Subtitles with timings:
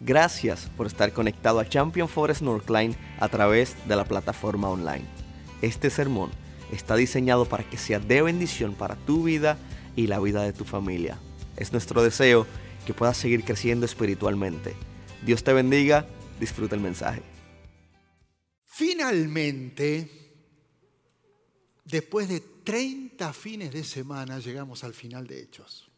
[0.00, 5.04] Gracias por estar conectado a Champion Forest Northline a través de la plataforma online.
[5.60, 6.30] Este sermón
[6.70, 9.58] está diseñado para que sea de bendición para tu vida
[9.96, 11.18] y la vida de tu familia.
[11.56, 12.46] Es nuestro deseo
[12.86, 14.76] que puedas seguir creciendo espiritualmente.
[15.26, 16.06] Dios te bendiga,
[16.38, 17.22] disfruta el mensaje.
[18.64, 20.08] Finalmente,
[21.84, 25.90] después de 30 fines de semana, llegamos al final de Hechos.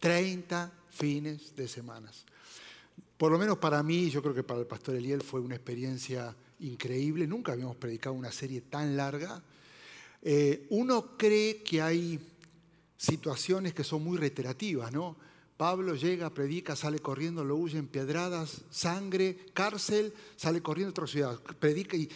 [0.00, 0.77] 30 hmm.
[0.98, 2.24] Fines de semanas.
[3.16, 6.34] Por lo menos para mí, yo creo que para el pastor Eliel fue una experiencia
[6.60, 7.26] increíble.
[7.26, 9.42] Nunca habíamos predicado una serie tan larga.
[10.22, 12.18] Eh, uno cree que hay
[12.96, 15.16] situaciones que son muy reiterativas, ¿no?
[15.56, 21.40] Pablo llega, predica, sale corriendo, lo huyen, piedradas, sangre, cárcel, sale corriendo a otra ciudad,
[21.58, 22.08] predica y,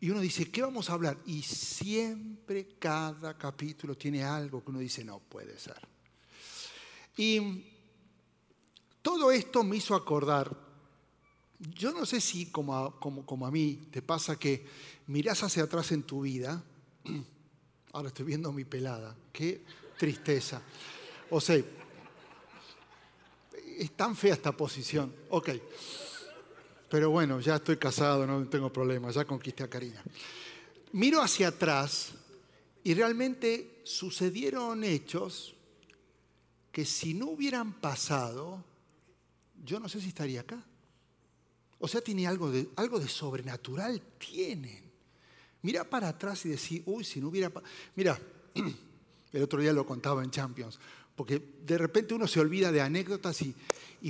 [0.00, 1.18] y uno dice, ¿qué vamos a hablar?
[1.26, 5.80] Y siempre cada capítulo tiene algo que uno dice, no puede ser.
[7.16, 7.73] Y
[9.04, 10.56] todo esto me hizo acordar,
[11.76, 14.64] yo no sé si como a, como, como a mí te pasa que
[15.08, 16.64] mirás hacia atrás en tu vida,
[17.92, 19.62] ahora estoy viendo mi pelada, qué
[19.98, 20.62] tristeza.
[21.28, 21.62] O sea,
[23.76, 25.14] es tan fea esta posición.
[25.28, 25.50] Ok.
[26.88, 30.02] Pero bueno, ya estoy casado, no tengo problemas, ya conquisté a Karina.
[30.92, 32.14] Miro hacia atrás
[32.82, 35.54] y realmente sucedieron hechos
[36.72, 38.64] que si no hubieran pasado,
[39.64, 40.62] yo no sé si estaría acá.
[41.78, 44.92] O sea, tiene algo de, algo de sobrenatural, tienen.
[45.62, 47.50] Mira para atrás y decir, uy, si no hubiera...
[47.96, 48.18] Mira,
[49.32, 50.78] el otro día lo contaba en Champions
[51.14, 53.54] porque de repente uno se olvida de anécdotas y,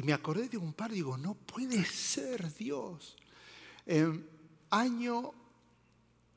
[0.02, 3.16] me acordé de un par, digo, no puede ser Dios.
[4.70, 5.32] año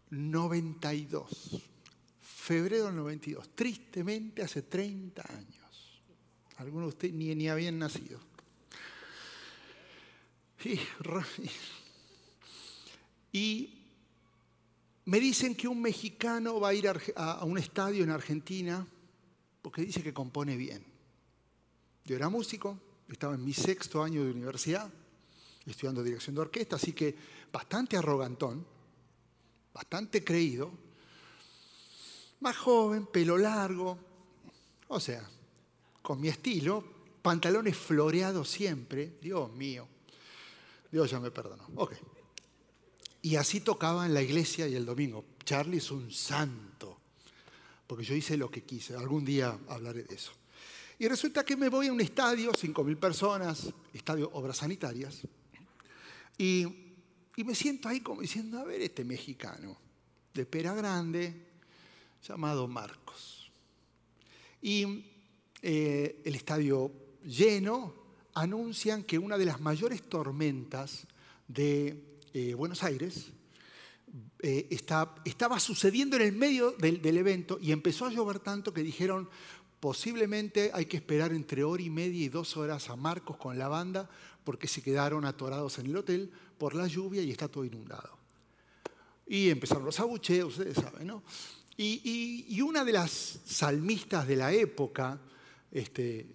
[0.09, 1.61] 92,
[2.21, 6.01] febrero del 92, tristemente hace 30 años.
[6.57, 8.19] Algunos de ustedes ni, ni habían nacido.
[13.31, 13.83] Y
[15.05, 18.85] me dicen que un mexicano va a ir a un estadio en Argentina
[19.61, 20.83] porque dice que compone bien.
[22.05, 24.89] Yo era músico, estaba en mi sexto año de universidad,
[25.65, 27.13] estudiando dirección de orquesta, así que
[27.51, 28.65] bastante arrogantón,
[29.73, 30.71] bastante creído,
[32.39, 33.97] más joven, pelo largo,
[34.87, 35.29] o sea,
[36.01, 36.83] con mi estilo,
[37.21, 39.87] pantalones floreados siempre, Dios mío,
[40.91, 41.67] Dios ya me perdonó.
[41.75, 41.93] Ok.
[43.21, 45.25] Y así tocaba en la iglesia y el domingo.
[45.43, 46.97] Charlie es un santo
[47.87, 48.95] porque yo hice lo que quise.
[48.95, 50.33] Algún día hablaré de eso.
[50.99, 55.21] Y resulta que me voy a un estadio, 5.000 personas, estadio Obras Sanitarias,
[56.37, 56.67] y,
[57.37, 59.77] me siento ahí como diciendo, a ver, este mexicano
[60.33, 61.47] de pera grande,
[62.27, 63.51] llamado Marcos.
[64.61, 65.05] Y
[65.61, 66.91] eh, el estadio
[67.23, 67.93] lleno,
[68.41, 71.07] anuncian que una de las mayores tormentas
[71.47, 72.03] de
[72.33, 73.31] eh, Buenos Aires
[74.39, 79.27] eh, estaba sucediendo en el medio del, evento y empezó a llover tanto que dijeron,
[79.79, 83.67] posiblemente hay que esperar entre hora y media y dos horas a Marcos con la
[83.67, 84.09] banda
[84.43, 88.17] porque se quedaron atorados en el hotel por la lluvia y está todo inundado.
[89.25, 91.23] Y empezaron los abucheos, ustedes saben, ¿no?
[91.75, 93.11] Y, una de las
[93.45, 95.19] salmistas de la época
[95.71, 96.27] este,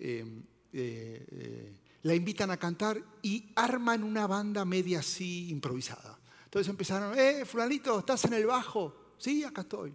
[0.72, 6.18] eh, la invitan a cantar y arman una banda media así improvisada.
[6.44, 9.14] Entonces empezaron, eh, fulanito, ¿estás en el bajo?
[9.18, 9.94] Sí, acá estoy.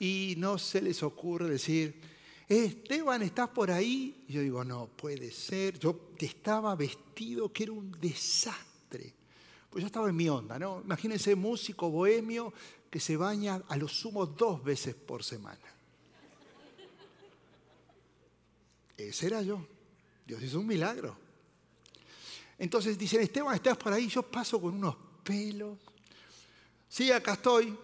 [0.00, 2.00] Y no se les ocurre decir,
[2.48, 4.24] eh, Esteban, ¿estás por ahí?
[4.28, 5.78] Y yo digo, no, puede ser.
[5.78, 9.14] Yo estaba vestido que era un desastre.
[9.70, 10.80] Pues yo estaba en mi onda, ¿no?
[10.82, 12.52] Imagínense músico bohemio
[12.90, 15.60] que se baña a lo sumo dos veces por semana.
[18.96, 19.75] Ese era yo.
[20.26, 21.16] Dios hizo un milagro.
[22.58, 24.08] Entonces dicen, Esteban, ¿estás por ahí?
[24.08, 25.78] Yo paso con unos pelos.
[26.88, 27.76] Sí, acá estoy.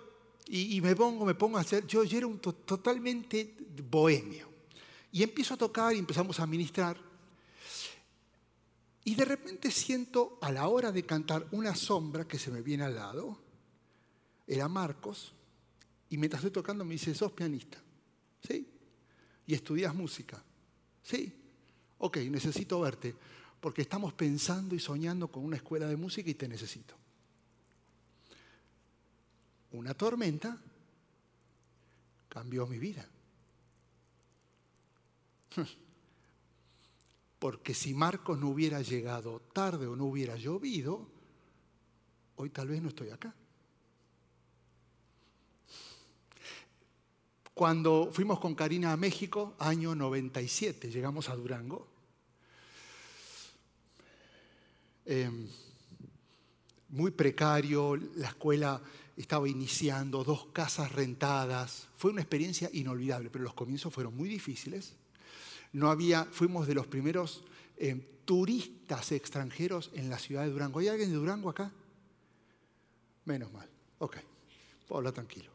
[0.47, 1.87] Y, me pongo, me pongo a hacer.
[1.87, 3.55] Yo, era un totalmente
[3.89, 4.49] bohemio.
[5.13, 6.99] Y empiezo a tocar y empezamos a ministrar.
[9.05, 12.85] Y de repente siento a la hora de cantar una sombra que se me viene
[12.85, 13.39] al lado.
[14.47, 15.33] Era Marcos.
[16.11, 17.79] Y mientras estoy tocando me dice, sos pianista.
[18.47, 18.67] ¿Sí?
[19.47, 20.43] Y estudias música.
[21.03, 21.42] Sí.
[22.03, 23.15] Ok, necesito verte.
[23.61, 27.03] Porque estamos pensando y soñando con una escuela de música y te necesito
[29.73, 30.59] una tormenta
[32.29, 33.07] cambió mi vida.
[37.39, 41.09] Porque si Marcos no hubiera llegado tarde o no hubiera llovido,
[42.37, 43.35] hoy tal vez no estoy acá.
[47.53, 51.87] Cuando fuimos con Karina a México, año 97, llegamos a Durango,
[55.07, 55.49] em,
[56.89, 58.81] muy precario, la escuela
[59.17, 61.89] estaba iniciando, dos casas rentadas.
[61.97, 64.95] Fue una experiencia inolvidable, pero los comienzos fueron muy difíciles.
[65.73, 67.45] No había, fuimos de los primeros
[67.77, 70.79] em, turistas extranjeros en la ciudad de Durango.
[70.79, 71.73] ¿Hay alguien de Durango acá?
[73.25, 73.69] Menos mal.
[73.99, 74.17] Ok,
[74.87, 75.52] puedo hablar tranquilo.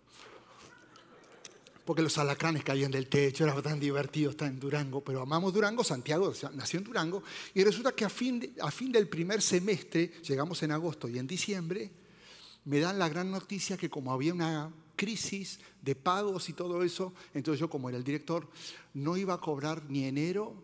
[1.88, 5.86] Porque los alacranes caían del techo, era tan divertido estar en Durango, pero amamos Durango,
[5.86, 7.24] Santiago nació en Durango,
[7.54, 11.26] y resulta que a fin, a fin del primer semestre, llegamos en agosto y en
[11.26, 11.90] diciembre,
[12.66, 17.14] me dan la gran noticia que como había una crisis de pagos y todo eso,
[17.34, 18.50] entonces yo como era el director,
[18.94, 20.62] no iba a cobrar ni enero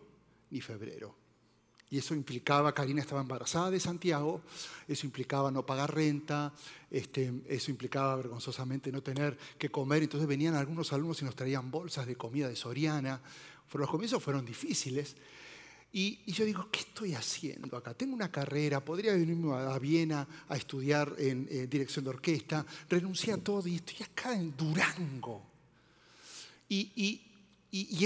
[0.50, 1.23] ni febrero.
[1.90, 4.42] Y eso implicaba, Karina estaba embarazada de Santiago,
[4.88, 6.52] eso implicaba no pagar renta,
[6.90, 10.02] este, eso implicaba vergonzosamente no tener que comer.
[10.02, 13.20] Entonces venían algunos alumnos y nos traían bolsas de comida de Soriana.
[13.72, 15.16] Los comienzos fueron difíciles.
[15.92, 17.94] Y, yo digo, ¿qué estoy haciendo acá?
[17.94, 23.36] Tengo una carrera, podría venirme a, Viena a estudiar en dirección de orquesta, renuncié a
[23.36, 25.42] todo y estoy acá en Durango.
[26.68, 27.23] y, y,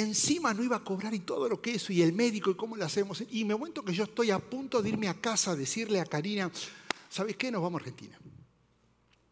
[0.00, 2.76] encima no iba a cobrar y todo lo que eso, y el médico, y cómo
[2.76, 3.22] lo hacemos.
[3.30, 6.06] Y me cuento que yo estoy a punto de irme a casa a decirle a
[6.06, 6.50] Karina,
[7.08, 7.50] ¿sabes qué?
[7.50, 8.18] Nos vamos a Argentina.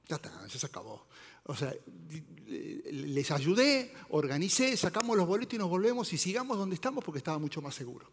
[0.08, 1.06] Ya está, ya se acabó.
[1.44, 1.72] O sea,
[2.46, 7.38] les ayudé, organicé, sacamos los boletos y nos volvemos y sigamos donde estamos porque estaba
[7.38, 8.10] mucho más seguro.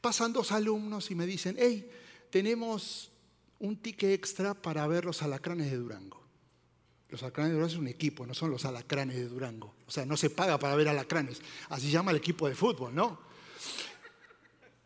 [0.00, 1.90] Pasan dos alumnos y me dicen, hey,
[2.30, 3.12] tenemos
[3.58, 6.23] un ticket extra para ver los alacranes de Durango.
[7.14, 9.72] Los alacranes de Durango es un equipo, no son los alacranes de Durango.
[9.86, 11.40] O sea, no se paga para ver alacranes.
[11.68, 13.20] Así llama el equipo de fútbol, ¿no?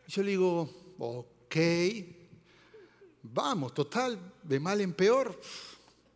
[0.07, 1.55] yo le digo, ok,
[3.23, 5.41] vamos, total, de mal en peor,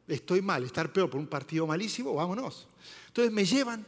[0.07, 2.67] estoy mal, estar peor por un partido malísimo, vámonos.
[3.07, 3.83] Entonces me llevan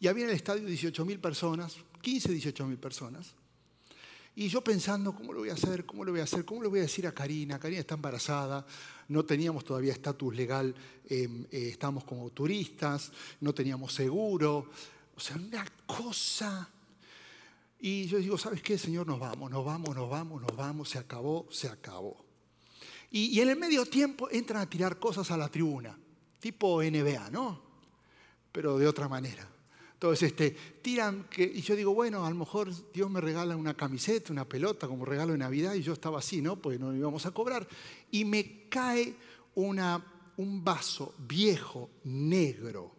[0.00, 3.34] y había en el estadio 18 mil personas, 15, 18 mil personas.
[4.34, 5.86] Y yo pensando, ¿cómo lo voy a hacer?
[5.86, 6.44] ¿Cómo lo voy a hacer?
[6.44, 7.60] ¿Cómo le voy a decir a Karina?
[7.60, 8.66] Karina está embarazada,
[9.10, 10.72] no teníamos todavía estatus legal,
[11.08, 13.10] em, eh, estábamos como turistas,
[13.40, 14.70] no teníamos seguro.
[15.16, 16.70] O sea, una cosa.
[17.80, 19.08] Y yo digo, ¿sabes qué, Señor?
[19.08, 22.24] Nos vamos, nos vamos, nos vamos, nos vamos, se acabó, se acabó.
[23.10, 25.98] Y, y en el medio tiempo entran a tirar cosas a la tribuna,
[26.38, 27.60] tipo NBA, ¿no?
[28.52, 29.48] Pero de otra manera.
[30.00, 33.76] Entonces, este, tiran, que, y yo digo, bueno, a lo mejor Dios me regala una
[33.76, 36.56] camiseta, una pelota como regalo de Navidad, y yo estaba así, ¿no?
[36.56, 37.68] Pues no íbamos a cobrar.
[38.10, 39.14] Y me cae
[39.56, 40.02] una,
[40.38, 42.96] un vaso viejo, negro,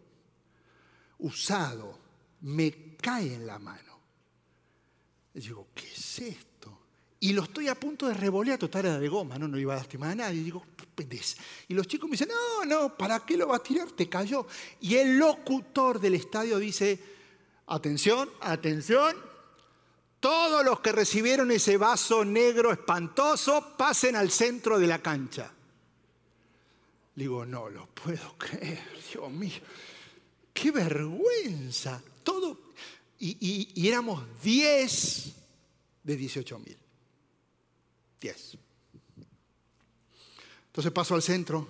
[1.18, 1.98] usado,
[2.42, 3.98] me cae en la mano.
[5.34, 6.51] Y digo, ¿qué es esto?
[7.22, 9.76] Y lo estoy a punto de revolear, total era de goma, no, no iba a
[9.76, 10.40] lastimar a nadie.
[10.40, 10.64] Y digo,
[11.68, 13.92] y los chicos me dicen, no, no, ¿para qué lo vas a tirar?
[13.92, 14.44] Te cayó.
[14.80, 16.98] Y el locutor del estadio dice,
[17.68, 19.14] atención, atención,
[20.18, 25.48] todos los que recibieron ese vaso negro espantoso pasen al centro de la cancha.
[27.14, 28.82] Digo, no lo puedo creer,
[29.12, 29.60] Dios mío,
[30.52, 32.02] qué vergüenza.
[32.24, 32.58] Todo,
[33.20, 35.32] y, y éramos 10
[36.02, 36.81] de 18 mil.
[38.22, 38.58] 10.
[40.68, 41.68] Entonces paso al centro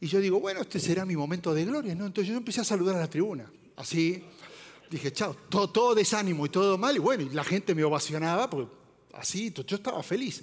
[0.00, 2.06] y yo digo, bueno, este será mi momento de gloria, ¿no?
[2.06, 4.24] Entonces yo empecé a saludar a la tribuna, así.
[4.90, 8.50] Dije, chao, todo, todo desánimo y todo mal, y bueno, y la gente me ovacionaba,
[8.50, 8.72] porque
[9.12, 10.42] así, yo estaba feliz.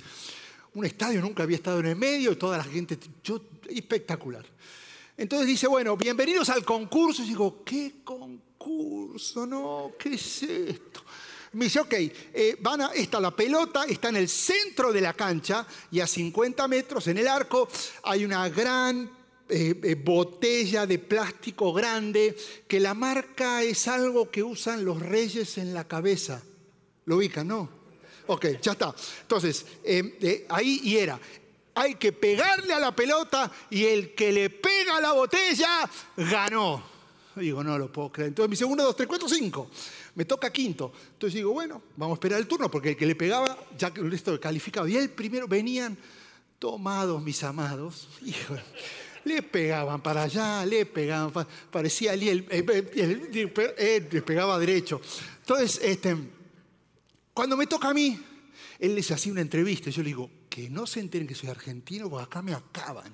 [0.74, 4.46] Un estadio nunca había estado en el medio, y toda la gente, yo, espectacular.
[5.18, 7.24] Entonces dice, bueno, bienvenidos al concurso.
[7.24, 9.46] Y digo, ¿qué concurso?
[9.46, 11.02] No, ¿qué es esto?
[11.54, 15.14] Me dice, ok, eh, van a, está la pelota, está en el centro de la
[15.14, 17.70] cancha y a 50 metros en el arco
[18.04, 19.10] hay una gran
[19.50, 22.36] eh, eh, botella de plástico grande
[22.68, 26.42] que la marca es algo que usan los reyes en la cabeza.
[27.06, 27.70] ¿Lo ubican, no?
[28.28, 28.94] Ok, ya está.
[29.22, 29.66] Entonces,
[30.50, 31.18] ahí y era.
[31.76, 36.98] Hay que pegarle a la pelota y el que le pega a la botella ganó.
[37.36, 38.30] Digo, no lo puedo creer.
[38.30, 39.70] Entonces me dice, uno, dos, tres, cuatro, cinco
[40.18, 40.92] me toca quinto.
[41.14, 44.02] Entonces digo, bueno, vamos a esperar el turno, porque el que le pegaba, ya que
[44.02, 44.88] el resto calificado.
[44.88, 45.96] Y el primero venían
[46.58, 48.10] tomados mis amados.
[48.26, 48.56] Hijo,
[49.26, 52.48] le pegaban para allá, le pegaban, parecía Ali, el,
[54.12, 55.00] le pegaba derecho.
[55.42, 56.18] Entonces, este,
[57.32, 58.20] cuando me toca a mí,
[58.80, 59.92] él les hacía una entrevista.
[59.92, 63.14] Yo le digo, que no se enteren que soy argentino, porque acá me acaban.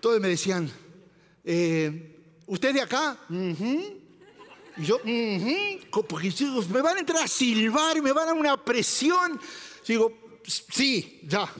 [0.00, 0.70] Todos me decían,
[1.44, 3.18] eh, ¿usted de acá?
[4.76, 4.98] Y yo,
[6.08, 6.32] porque
[6.70, 9.38] me van a entrar a silbar, me van a una presión.
[9.86, 11.52] digo, sí, ya.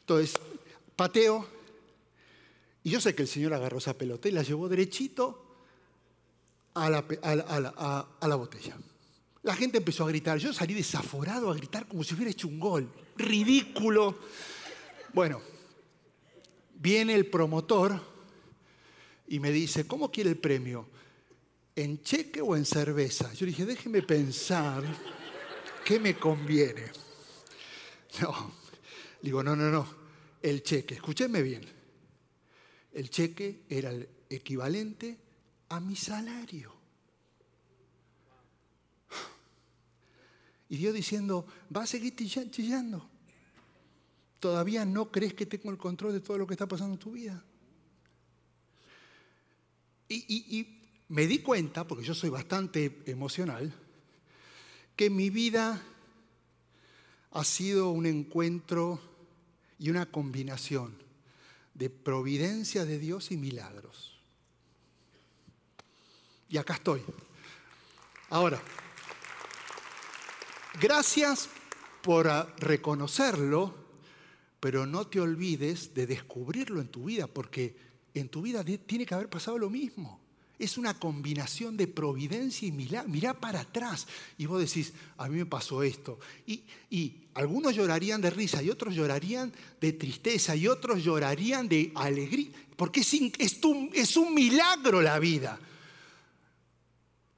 [0.00, 0.34] Entonces,
[0.96, 1.46] pateo.
[2.82, 5.56] Y yo sé que el Señor agarró esa pelota y la llevó derechito
[6.74, 8.76] a la, a la, botella.
[9.42, 10.38] La gente empezó a gritar.
[10.38, 12.90] Yo salí desaforado a gritar como si hubiera hecho un gol.
[13.16, 14.18] Ridículo.
[15.12, 15.40] Bueno,
[16.74, 17.98] viene el promotor
[19.28, 20.88] y me dice, ¿cómo quiere el premio?
[21.76, 23.32] ¿En cheque o en cerveza?
[23.34, 24.84] Yo dije, déjeme pensar
[25.84, 26.84] qué me conviene.
[28.20, 28.52] No,
[29.20, 29.88] digo, no, no, no,
[30.40, 31.64] el cheque, escúcheme bien,
[32.92, 35.18] el cheque era el equivalente
[35.70, 36.72] a mi salario.
[40.68, 43.08] Y Dios diciendo, va a seguir chillando.
[44.38, 47.12] Todavía no crees que tengo el control de todo lo que está pasando en tu
[47.12, 47.44] vida.
[50.08, 50.16] Y,
[50.58, 53.72] y me di cuenta, porque yo soy bastante emocional,
[54.96, 55.82] que mi vida
[57.32, 59.00] ha sido un encuentro
[59.78, 60.96] y una combinación
[61.74, 64.18] de providencia de Dios y milagros.
[66.48, 67.02] Y acá estoy.
[68.30, 68.62] Ahora,
[70.80, 71.48] gracias
[72.02, 72.26] por
[72.58, 73.74] reconocerlo,
[74.60, 77.76] pero no te olvides de descubrirlo en tu vida, porque
[78.14, 80.23] en tu vida tiene que haber pasado lo mismo.
[80.64, 83.10] Es una combinación de providencia y milagro.
[83.10, 84.06] Mirá para atrás
[84.38, 86.18] y vos decís, a mí me pasó esto.
[86.46, 86.64] Y,
[87.34, 93.00] algunos llorarían de risa y otros llorarían de tristeza y otros llorarían de alegría, porque
[93.00, 95.58] es, es un milagro la vida.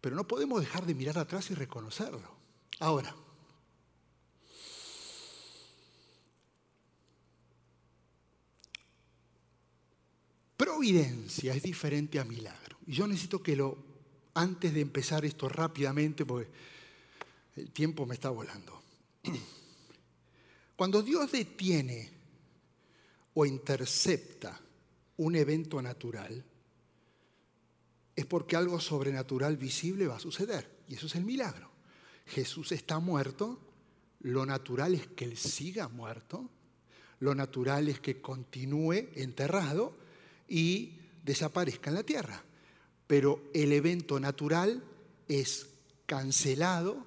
[0.00, 2.30] Pero no podemos dejar de mirar atrás y reconocerlo.
[2.78, 3.16] Ahora,
[10.56, 12.65] providencia es diferente a milagro.
[12.87, 13.76] Y yo necesito que lo,
[14.35, 16.49] antes de empezar esto rápidamente, porque
[17.57, 18.81] el tiempo me está volando.
[20.76, 22.11] Cuando Dios detiene
[23.35, 24.61] o intercepta
[25.16, 26.45] un evento natural,
[28.14, 30.71] es porque algo sobrenatural visible va a suceder.
[30.88, 31.71] Y eso es el milagro.
[32.26, 33.61] Jesús está muerto,
[34.21, 36.49] lo natural es que Él siga muerto,
[37.21, 39.97] lo natural es que continúe enterrado
[40.49, 42.46] y desaparezca en la tierra
[43.06, 44.82] pero el evento natural
[45.28, 45.66] es
[46.06, 47.04] cancelado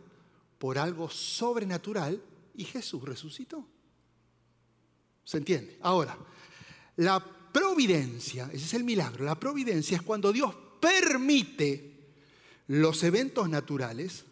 [0.57, 2.21] por algo sobrenatural
[2.55, 3.65] y Jesús resucitó.
[5.23, 5.77] ¿Se entiende?
[5.81, 6.17] Ahora,
[6.97, 11.97] la providencia, ese es el milagro, la providencia es cuando Dios permite
[12.67, 14.25] los eventos naturales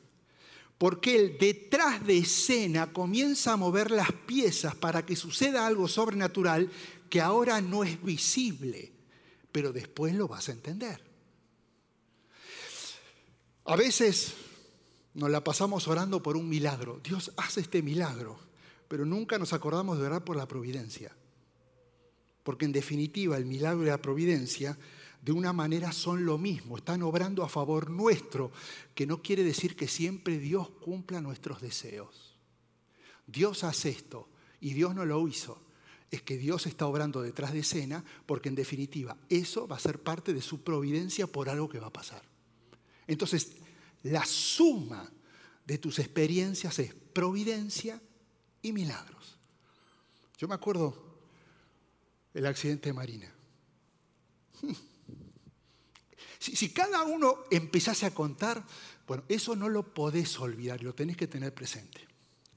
[0.77, 6.69] porque Él detrás de escena comienza a mover las piezas para que suceda algo sobrenatural
[7.09, 8.91] que ahora no es visible,
[9.51, 11.07] pero después lo vas a entender.
[13.67, 14.33] A veces
[15.13, 17.01] nos la pasamos orando por un milagro.
[17.03, 18.39] Dios hace este milagro,
[18.88, 21.13] pero nunca nos acordamos de orar por la providencia.
[22.43, 24.77] Porque en definitiva el milagro y la providencia
[25.21, 28.53] de una manera son lo mismo, están obrando a favor nuestro,
[28.95, 32.38] que no quiere decir que siempre Dios cumpla nuestros deseos.
[33.25, 34.29] Dios hace esto
[34.62, 35.62] y Dios no lo hizo.
[36.09, 40.00] Es que Dios está obrando detrás de escena porque en definitiva eso va a ser
[40.01, 42.37] parte de su providencia por algo que va a pasar.
[43.08, 43.54] Entonces,
[44.04, 45.10] la suma
[45.66, 48.02] de tus experiencias es providencia
[48.62, 49.38] y milagros.
[50.38, 51.20] Yo me acuerdo
[52.34, 53.34] el accidente de Marina.
[56.40, 58.64] Si, cada uno empezase a contar,
[59.08, 62.08] bueno, eso no lo podés olvidar, lo tenés que tener presente.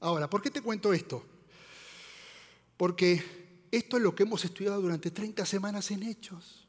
[0.01, 1.25] Ahora, ¿por qué te cuento esto?
[2.77, 6.67] Porque esto es lo que hemos estudiado durante 30 semanas en Hechos.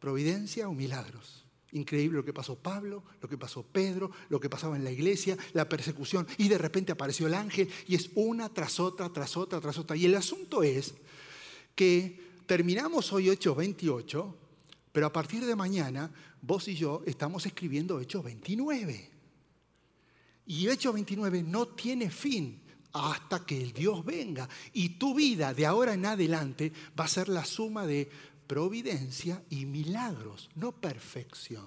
[0.00, 1.47] Providencia o milagros.
[1.72, 5.36] Increíble lo que pasó Pablo, lo que pasó Pedro, lo que pasaba en la iglesia,
[5.52, 9.60] la persecución, y de repente apareció el ángel y es una tras otra, tras otra,
[9.60, 9.96] tras otra.
[9.96, 10.94] Y el asunto es
[11.74, 14.36] que terminamos hoy Hechos 28,
[14.92, 16.10] pero a partir de mañana
[16.40, 19.10] vos y yo estamos escribiendo Hechos 29.
[20.46, 24.48] Y Hechos 29 no tiene fin hasta que el Dios venga.
[24.72, 28.08] Y tu vida de ahora en adelante va a ser la suma de
[28.48, 31.66] providencia y milagros, no perfección.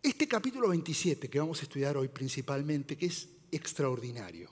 [0.00, 4.48] Este capítulo 27 que vamos a estudiar hoy principalmente, que es extraordinario,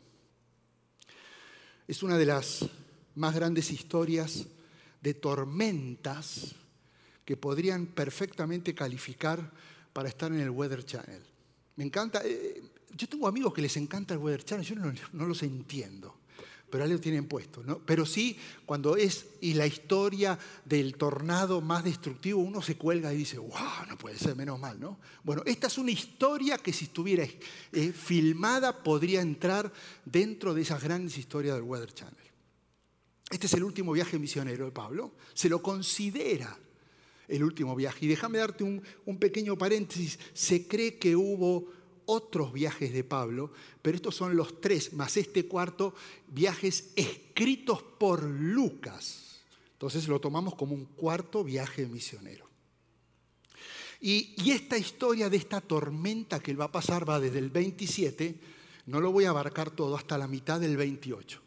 [1.87, 2.69] es una de las
[3.15, 4.47] más grandes historias
[5.01, 6.55] de tormentas
[7.25, 9.51] que podrían perfectamente calificar
[9.93, 11.23] para estar en el Weather Channel.
[11.77, 12.63] Me encanta, eh,
[12.95, 16.18] yo tengo amigos que les encanta el Weather Channel, yo no, no los entiendo
[16.71, 17.63] pero ahí lo tienen puesto.
[17.63, 17.79] ¿no?
[17.79, 23.19] Pero sí, cuando es y la historia del tornado más destructivo, uno se cuelga y
[23.19, 24.99] dice, wow, no puede ser menos mal, ¿no?
[25.23, 29.73] Bueno, esta es una historia que si estuviera eh, filmada podría entrar
[30.05, 32.17] dentro de esas grandes historias del Weather Channel.
[33.31, 35.13] Este es el último viaje misionero de Pablo.
[35.35, 36.59] Se lo considera
[37.29, 38.07] el último viaje.
[38.07, 40.19] Y déjame darte un, un pequeño paréntesis.
[40.33, 41.71] Se cree que hubo
[42.11, 45.95] otros viajes de Pablo, pero estos son los tres, más este cuarto,
[46.27, 49.43] viajes escritos por Lucas.
[49.73, 52.49] Entonces lo tomamos como un cuarto viaje misionero.
[54.01, 58.41] Y, esta historia de esta tormenta que él va a pasar va desde el 27,
[58.87, 61.43] no lo voy a abarcar todo, hasta la mitad del 28.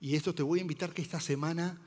[0.00, 1.82] Y esto te voy a invitar que esta semana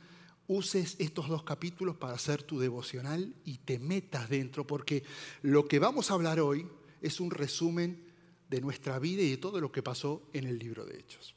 [0.47, 5.03] uses estos dos capítulos para hacer tu devocional y te metas dentro, porque
[5.41, 6.67] lo que vamos a hablar hoy
[7.01, 8.10] es un resumen
[8.51, 11.33] de nuestra vida y de todo lo que pasó en el libro de Hechos.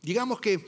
[0.00, 0.66] Digamos que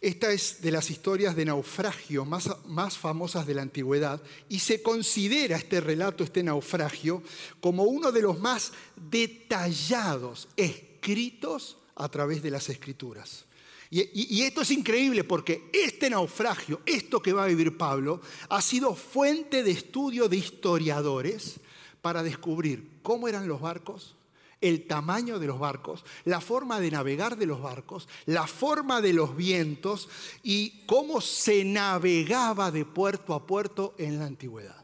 [0.00, 4.82] esta es de las historias de naufragio más, más, famosas de la antigüedad y se
[4.82, 7.22] considera este relato, este naufragio,
[7.60, 13.46] como uno de los más detallados escritos a través de las escrituras.
[13.90, 18.60] Y, y, esto es increíble porque este naufragio, esto que va a vivir Pablo, ha
[18.60, 21.60] sido fuente de estudio de historiadores
[22.00, 24.16] para descubrir cómo eran los barcos,
[24.64, 29.12] el tamaño de los barcos, la forma de navegar de los barcos, la forma de
[29.12, 30.08] los vientos
[30.42, 34.82] y cómo se navegaba de puerto a puerto en la antigüedad.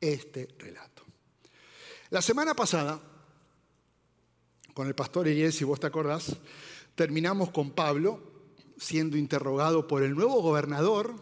[0.00, 1.02] Este relato.
[2.08, 2.98] La semana pasada,
[4.72, 6.34] con el pastor Eliel, si vos te acordás,
[6.94, 8.18] terminamos con Pablo
[8.78, 11.14] siendo interrogado por el nuevo gobernador,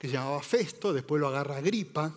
[0.00, 2.12] que se llamaba Festo, después lo agarra Gripa,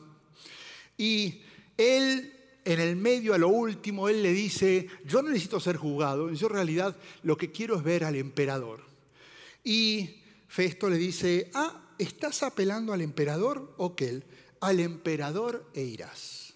[0.98, 1.44] y
[1.78, 2.37] él
[2.68, 6.48] en el medio, a lo último, él le dice, yo no necesito ser juzgado, yo
[6.48, 8.82] en realidad lo que quiero es ver al emperador.
[9.64, 13.74] Y Festo le dice, ah, ¿estás apelando al emperador?
[13.78, 14.02] Ok,
[14.60, 16.56] al emperador e irás.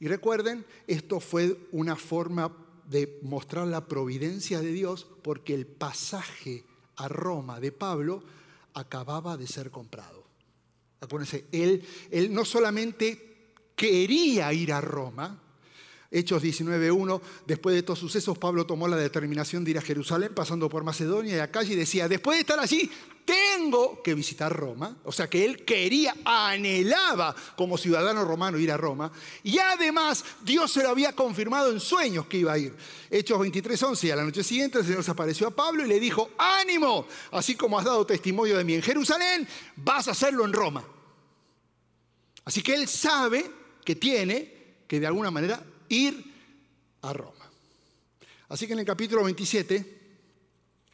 [0.00, 2.52] Y recuerden, esto fue una forma
[2.88, 6.64] de mostrar la providencia de Dios porque el pasaje
[6.96, 8.24] a Roma de Pablo
[8.74, 10.24] acababa de ser comprado.
[11.00, 15.43] Acuérdense, él, él no solamente quería ir a Roma,
[16.14, 20.68] Hechos 19.1, después de estos sucesos, Pablo tomó la determinación de ir a Jerusalén, pasando
[20.68, 22.88] por Macedonia y acá, y decía, después de estar allí,
[23.24, 24.96] tengo que visitar Roma.
[25.02, 29.10] O sea que él quería, anhelaba como ciudadano romano ir a Roma.
[29.42, 32.76] Y además, Dios se lo había confirmado en sueños que iba a ir.
[33.10, 35.98] Hechos 23.11, y a la noche siguiente el Señor se apareció a Pablo y le
[35.98, 40.52] dijo, ánimo, así como has dado testimonio de mí en Jerusalén, vas a hacerlo en
[40.52, 40.84] Roma.
[42.44, 43.50] Así que él sabe
[43.84, 46.32] que tiene que de alguna manera ir
[47.02, 47.50] a Roma.
[48.48, 50.02] Así que en el capítulo 27,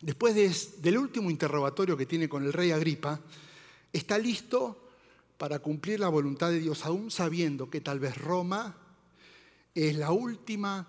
[0.00, 3.20] después del último interrogatorio que tiene con el rey Agripa,
[3.92, 4.88] está listo
[5.36, 8.76] para cumplir la voluntad de Dios, aún sabiendo que tal vez Roma
[9.74, 10.86] es la última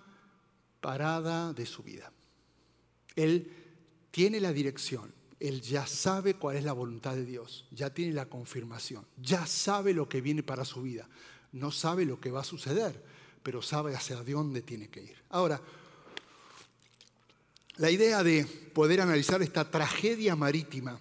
[0.80, 2.12] parada de su vida.
[3.16, 3.50] Él
[4.10, 8.26] tiene la dirección, él ya sabe cuál es la voluntad de Dios, ya tiene la
[8.26, 11.08] confirmación, ya sabe lo que viene para su vida,
[11.52, 13.02] no sabe lo que va a suceder,
[13.42, 15.16] pero sabe hacia dónde tiene que ir.
[15.30, 15.60] Ahora,
[17.76, 21.00] la idea de poder analizar esta tragedia marítima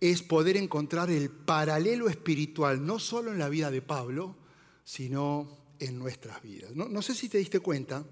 [0.00, 4.36] es poder encontrar el paralelo espiritual, no solo en la vida de Pablo,
[4.84, 6.74] sino en nuestras vidas.
[6.74, 8.04] No, no sé si te diste cuenta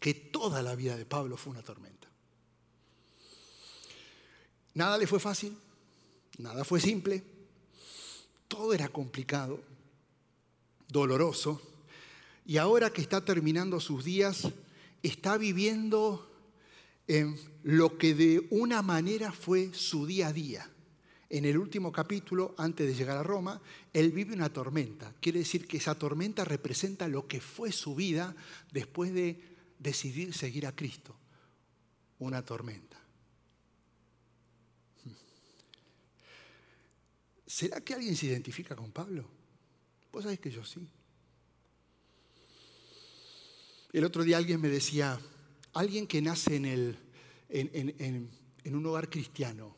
[0.00, 2.08] que toda la vida de Pablo fue una tormenta.
[4.74, 5.56] Nada le fue fácil,
[6.38, 7.22] nada fue simple,
[8.48, 9.69] todo era complicado
[10.90, 11.60] doloroso,
[12.44, 14.48] y ahora que está terminando sus días,
[15.02, 16.26] está viviendo
[17.06, 20.70] en lo que de una manera fue su día a día.
[21.28, 23.60] En el último capítulo, antes de llegar a Roma,
[23.92, 25.14] él vive una tormenta.
[25.20, 28.34] Quiere decir que esa tormenta representa lo que fue su vida
[28.72, 29.40] después de
[29.78, 31.14] decidir seguir a Cristo.
[32.18, 32.98] Una tormenta.
[37.46, 39.39] ¿Será que alguien se identifica con Pablo?
[40.12, 40.86] Vos sabés que yo sí.
[43.92, 45.18] El otro día alguien me decía,
[45.72, 48.30] alguien que nace en,
[48.64, 49.74] un hogar cristiano,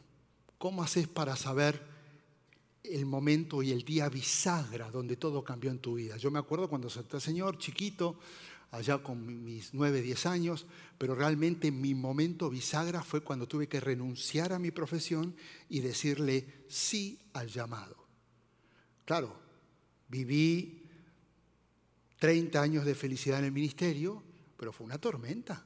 [0.58, 1.80] ¿cómo haces para saber
[2.84, 6.16] el momento y el día bisagra donde todo cambió en tu vida?
[6.18, 8.18] Yo me acuerdo cuando acepté al Señor, chiquito,
[8.70, 10.66] allá con mis nueve, diez años,
[10.98, 15.34] pero realmente mi momento bisagra fue cuando tuve que renunciar a mi profesión
[15.70, 17.96] y decirle sí al llamado.
[19.06, 19.42] Claro,
[20.12, 20.82] Viví
[22.18, 24.22] 30 años de felicidad en el ministerio,
[24.58, 25.64] pero fue una tormenta.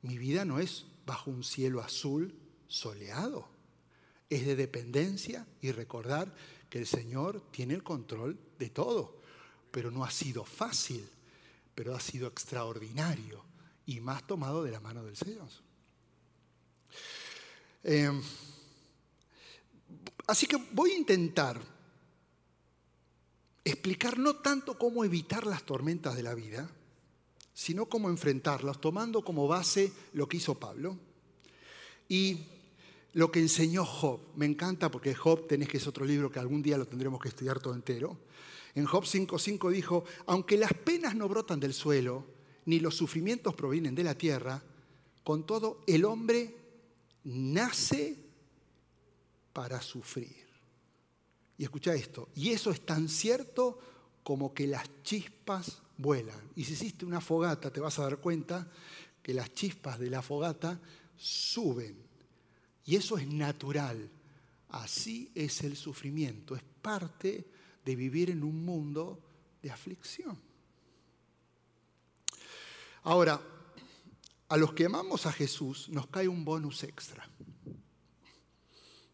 [0.00, 2.34] Mi vida no es bajo un cielo azul
[2.68, 3.50] soleado.
[4.30, 6.34] Es de dependencia y recordar
[6.70, 9.20] que el Señor tiene el control de todo.
[9.70, 11.06] Pero no ha sido fácil,
[11.74, 13.44] pero ha sido extraordinario
[13.84, 15.50] y más tomado de la mano del Señor.
[17.84, 18.10] Eh,
[20.26, 21.71] así que voy a intentar
[23.64, 26.70] explicar no tanto cómo evitar las tormentas de la vida,
[27.54, 30.98] sino cómo enfrentarlas, tomando como base lo que hizo Pablo
[32.08, 32.46] y
[33.12, 34.20] lo que enseñó Job.
[34.36, 37.28] Me encanta porque Job, tenés que es otro libro que algún día lo tendremos que
[37.28, 38.18] estudiar todo entero.
[38.74, 42.26] En Job 5.5 dijo, aunque las penas no brotan del suelo,
[42.64, 44.62] ni los sufrimientos provienen de la tierra,
[45.24, 46.56] con todo el hombre
[47.24, 48.16] nace
[49.52, 50.51] para sufrir.
[51.62, 53.78] Y escucha esto, y eso es tan cierto
[54.24, 56.50] como que las chispas vuelan.
[56.56, 58.68] Y si hiciste una fogata, te vas a dar cuenta
[59.22, 60.80] que las chispas de la fogata
[61.16, 62.02] suben.
[62.84, 64.10] Y eso es natural.
[64.70, 67.46] Así es el sufrimiento, es parte
[67.84, 69.22] de vivir en un mundo
[69.62, 70.36] de aflicción.
[73.04, 73.40] Ahora,
[74.48, 77.30] a los que amamos a Jesús nos cae un bonus extra,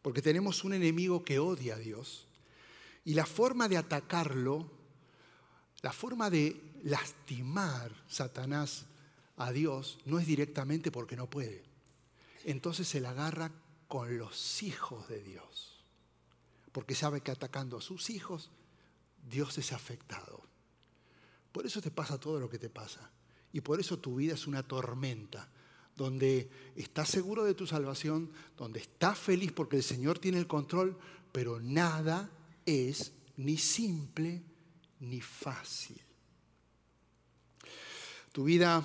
[0.00, 2.24] porque tenemos un enemigo que odia a Dios
[3.08, 4.70] y la forma de atacarlo,
[5.80, 8.84] la forma de lastimar Satanás
[9.38, 11.64] a Dios no es directamente porque no puede.
[12.44, 13.50] Entonces se la agarra
[13.86, 15.82] con los hijos de Dios,
[16.70, 18.50] porque sabe que atacando a sus hijos,
[19.26, 20.42] Dios es afectado.
[21.50, 23.10] Por eso te pasa todo lo que te pasa.
[23.54, 25.48] Y por eso tu vida es una tormenta,
[25.96, 30.98] donde estás seguro de tu salvación, donde estás feliz porque el Señor tiene el control,
[31.32, 32.32] pero nada
[32.68, 34.42] es ni simple
[35.00, 36.00] ni fácil.
[38.32, 38.84] Tu vida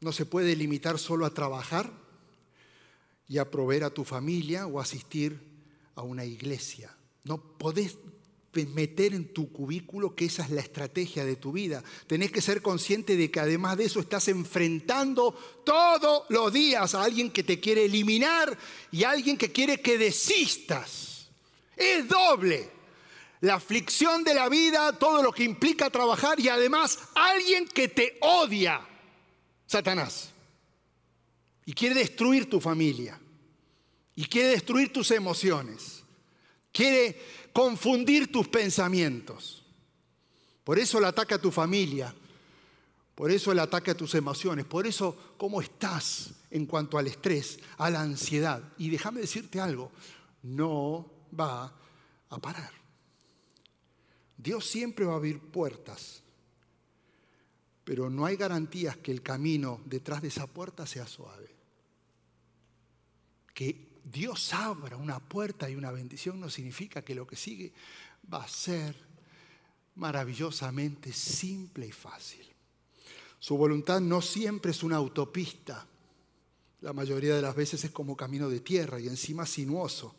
[0.00, 1.90] no se puede limitar solo a trabajar
[3.28, 5.38] y a proveer a tu familia o asistir
[5.94, 6.94] a una iglesia.
[7.24, 7.98] No podés
[8.64, 11.82] meter en tu cubículo que esa es la estrategia de tu vida.
[12.06, 15.32] Tenés que ser consciente de que además de eso estás enfrentando
[15.64, 18.56] todos los días a alguien que te quiere eliminar
[18.90, 21.28] y a alguien que quiere que desistas.
[21.76, 22.75] Es doble.
[23.40, 28.16] La aflicción de la vida, todo lo que implica trabajar y además alguien que te
[28.20, 28.80] odia,
[29.66, 30.30] Satanás.
[31.64, 33.20] Y quiere destruir tu familia.
[34.14, 36.02] Y quiere destruir tus emociones.
[36.72, 37.20] Quiere
[37.52, 39.62] confundir tus pensamientos.
[40.64, 42.14] Por eso el ataque a tu familia,
[43.14, 47.58] por eso el ataque a tus emociones, por eso cómo estás en cuanto al estrés,
[47.78, 48.62] a la ansiedad.
[48.78, 49.92] Y déjame decirte algo,
[50.42, 51.72] no va
[52.30, 52.85] a parar.
[54.36, 56.22] Dios siempre va a abrir puertas,
[57.84, 61.54] pero no hay garantías que el camino detrás de esa puerta sea suave.
[63.54, 67.72] Que Dios abra una puerta y una bendición no significa que lo que sigue
[68.32, 68.94] va a ser
[69.96, 72.46] maravillosamente simple y fácil.
[73.38, 75.86] Su voluntad no siempre es una autopista.
[76.80, 80.14] La mayoría de las veces es como camino de tierra y encima sinuoso.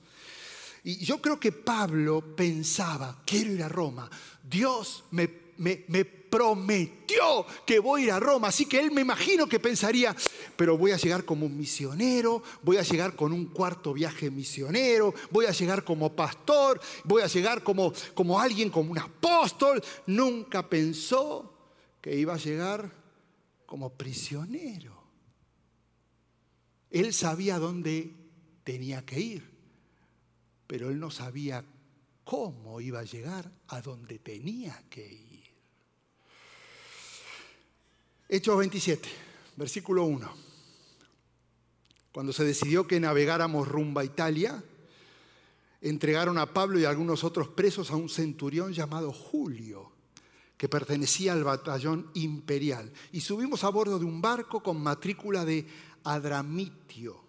[0.83, 4.09] Y yo creo que Pablo pensaba, quiero ir a Roma.
[4.43, 8.49] Dios me, me, me prometió que voy a ir a Roma.
[8.49, 10.15] Así que él me imagino que pensaría,
[10.55, 15.13] pero voy a llegar como un misionero, voy a llegar con un cuarto viaje misionero,
[15.31, 19.83] voy a llegar como pastor, voy a llegar como, como alguien, como un apóstol.
[20.05, 21.53] Nunca pensó
[22.01, 22.91] que iba a llegar
[23.65, 24.95] como prisionero.
[26.89, 28.13] Él sabía dónde
[28.63, 29.56] tenía que ir,
[30.67, 31.63] pero él no sabía
[32.23, 35.43] cómo iba a llegar a donde tenía que ir.
[38.29, 39.07] Hechos 27,
[39.55, 40.29] versículo 1.
[42.11, 44.61] Cuando se decidió que navegáramos rumbo a Italia,
[45.81, 49.91] entregaron a Pablo y algunos otros presos a un centurión llamado Julio,
[50.57, 52.91] que pertenecía al batallón imperial.
[53.13, 55.65] Y subimos a bordo de un barco con matrícula de
[56.03, 57.26] Adramitio,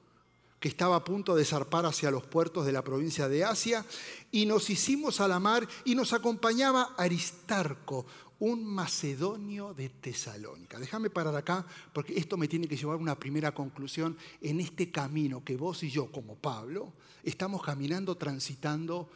[0.60, 3.84] que estaba a punto de zarpar hacia los puertos de la provincia de Asia,
[4.30, 8.06] y nos hicimos a la mar y nos acompañaba Aristarco,
[8.40, 10.78] un macedonio de Tesalónica.
[10.78, 14.90] Déjame parar acá porque esto me tiene que llevar a una primera conclusión en este
[14.90, 16.92] camino que vos y yo, como Pablo,
[17.24, 19.10] estamos caminando, transitando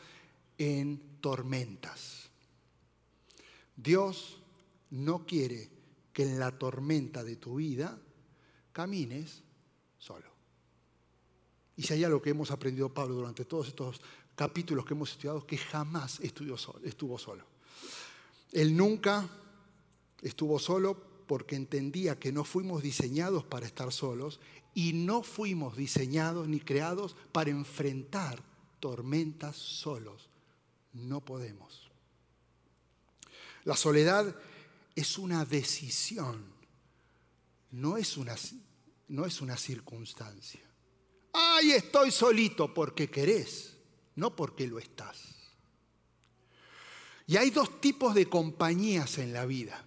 [0.59, 2.31] en tormentas.
[3.77, 4.41] Dios
[4.91, 5.71] no quiere
[6.13, 7.99] que en la tormenta de tu vida
[8.73, 9.43] camines.
[11.77, 14.01] Y si hay algo que hemos aprendido Pablo durante todos estos
[14.35, 17.45] capítulos que hemos estudiado, que jamás estuvo solo.
[18.53, 19.29] Él nunca
[20.21, 24.41] estuvo solo porque entendía que no fuimos diseñados para estar solos
[24.75, 28.43] y no fuimos diseñados ni creados para enfrentar
[28.81, 30.29] tormentas solos.
[30.93, 31.91] No podemos.
[33.65, 34.35] La soledad
[34.95, 36.45] es una decisión,
[37.71, 38.35] no es una,
[39.09, 40.61] no es una circunstancia.
[41.33, 43.77] Ay, estoy solito porque querés,
[44.17, 45.33] no porque lo estás.
[47.27, 49.85] Y hay dos tipos de compañías en la vida.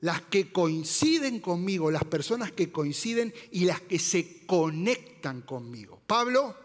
[0.00, 6.00] Las que coinciden conmigo, las personas que coinciden y las que se conectan conmigo.
[6.06, 6.56] Pablo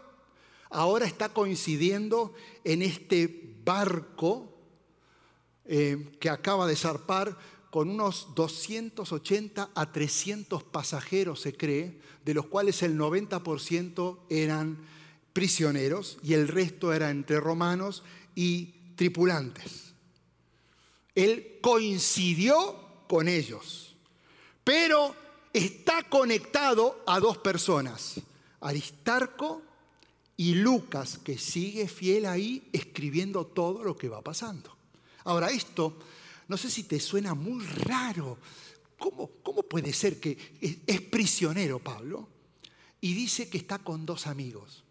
[0.70, 2.34] ahora está coincidiendo
[2.64, 4.56] en este barco
[5.66, 7.36] eh, que acaba de zarpar
[7.70, 14.78] con unos 280 a 300 pasajeros, se cree, de los cuales el 90% eran
[15.32, 18.02] prisioneros y el resto era entre romanos
[18.34, 19.92] y tripulantes.
[21.14, 23.94] Él coincidió con ellos,
[24.64, 25.14] pero
[25.52, 28.20] está conectado a dos personas,
[28.60, 29.62] Aristarco
[30.36, 34.76] y Lucas, que sigue fiel ahí escribiendo todo lo que va pasando.
[35.24, 35.96] Ahora, esto
[36.48, 38.38] no sé si te suena muy raro.
[38.98, 40.38] ¿Cómo, cómo puede ser que
[40.86, 42.28] es, prisionero Pablo
[43.00, 44.84] y dice que está con dos amigos?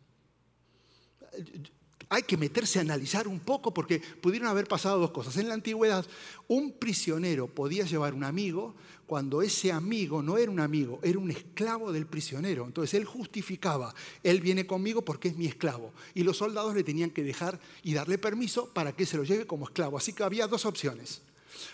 [2.10, 5.38] Hay que meterse a analizar un poco porque pudieron haber pasado dos cosas.
[5.38, 6.06] En la antigüedad,
[6.48, 8.76] un prisionero podía llevar un amigo
[9.08, 12.66] cuando ese amigo no era un amigo, era un esclavo del prisionero.
[12.66, 15.94] Entonces él justificaba, él viene conmigo porque es mi esclavo.
[16.14, 19.48] Y los soldados le tenían que dejar y darle permiso para que se lo lleve
[19.48, 19.98] como esclavo.
[19.98, 21.22] Así que había dos opciones.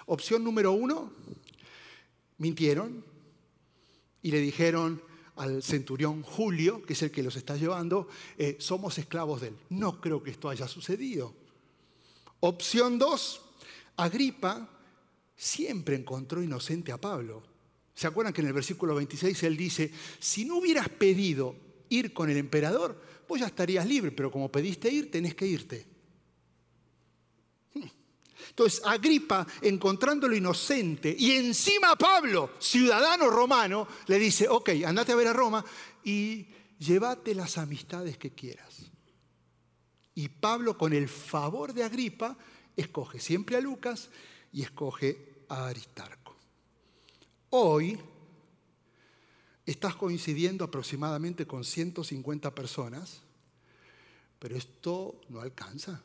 [0.06, 1.12] Opción número uno,
[2.38, 3.04] mintieron
[4.22, 5.02] y le dijeron
[5.36, 9.58] al centurión Julio, que es el que los está llevando, eh, somos esclavos de él.
[9.70, 11.34] No creo que esto haya sucedido.
[12.42, 13.42] Opción dos,
[13.98, 14.70] Agripa
[15.36, 17.44] siempre encontró inocente a Pablo.
[17.94, 21.56] ¿Se acuerdan que en el versículo 26 él dice, si no hubieras pedido
[21.90, 25.86] ir con el emperador, vos ya estarías libre, pero como pediste ir, tenés que irte.
[28.52, 35.28] Entonces Agripa, encontrándolo inocente, y encima Pablo, ciudadano romano, le dice, ok, andate a ver
[35.28, 35.64] a Roma
[36.04, 38.92] y llévate las amistades que quieras.
[40.16, 42.38] Y Pablo, con el favor de Agripa,
[42.76, 44.10] escoge siempre a Lucas
[44.52, 46.36] y escoge a Aristarco.
[47.52, 47.98] Hoy
[49.66, 53.22] estás coincidiendo aproximadamente con 150 personas,
[54.40, 56.04] pero esto no alcanza.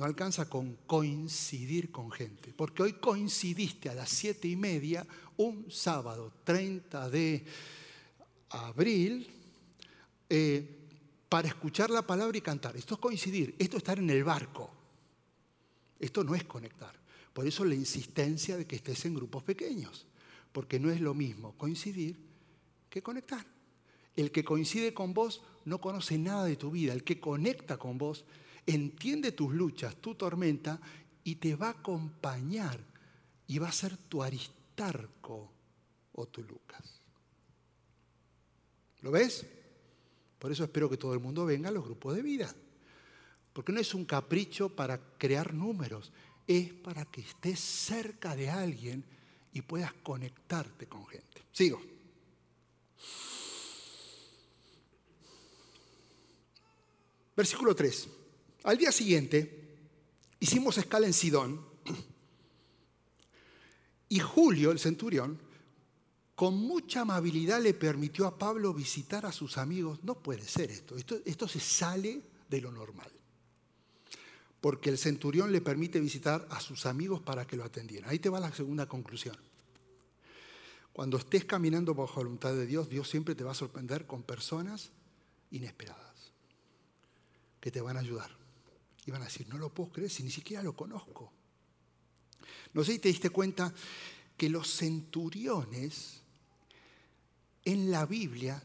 [0.00, 5.70] No alcanza con coincidir con gente, porque hoy coincidiste a las siete y media, un
[5.70, 7.44] sábado 30 de
[8.48, 9.28] abril,
[10.26, 10.78] eh,
[11.28, 12.78] para escuchar la palabra y cantar.
[12.78, 14.70] Esto es coincidir, esto es estar en el barco.
[15.98, 16.98] Esto no es conectar.
[17.34, 20.06] Por eso la insistencia de que estés en grupos pequeños,
[20.50, 22.16] porque no es lo mismo coincidir
[22.88, 23.44] que conectar.
[24.16, 27.98] El que coincide con vos no conoce nada de tu vida, el que conecta con
[27.98, 28.24] vos
[28.74, 30.80] entiende tus luchas, tu tormenta
[31.24, 32.78] y te va a acompañar
[33.46, 35.50] y va a ser tu Aristarco
[36.12, 37.00] o tu Lucas.
[39.00, 39.46] ¿Lo ves?
[40.38, 42.54] Por eso espero que todo el mundo venga a los grupos de vida.
[43.52, 46.12] Porque no es un capricho para crear números,
[46.46, 49.04] es para que estés cerca de alguien
[49.52, 51.42] y puedas conectarte con gente.
[51.52, 51.82] Sigo.
[57.36, 58.19] Versículo 3.
[58.64, 59.78] Al día siguiente
[60.38, 61.64] hicimos escala en Sidón
[64.08, 65.38] y Julio, el centurión,
[66.34, 70.02] con mucha amabilidad le permitió a Pablo visitar a sus amigos.
[70.02, 73.10] No puede ser esto, esto, esto se sale de lo normal.
[74.60, 78.10] Porque el centurión le permite visitar a sus amigos para que lo atendieran.
[78.10, 79.36] Ahí te va la segunda conclusión.
[80.92, 84.22] Cuando estés caminando bajo la voluntad de Dios, Dios siempre te va a sorprender con
[84.22, 84.90] personas
[85.50, 86.32] inesperadas
[87.60, 88.39] que te van a ayudar.
[89.06, 91.32] Y van a decir, no lo puedo creer si ni siquiera lo conozco.
[92.72, 93.72] No sé si te diste cuenta
[94.36, 96.22] que los centuriones
[97.64, 98.62] en la Biblia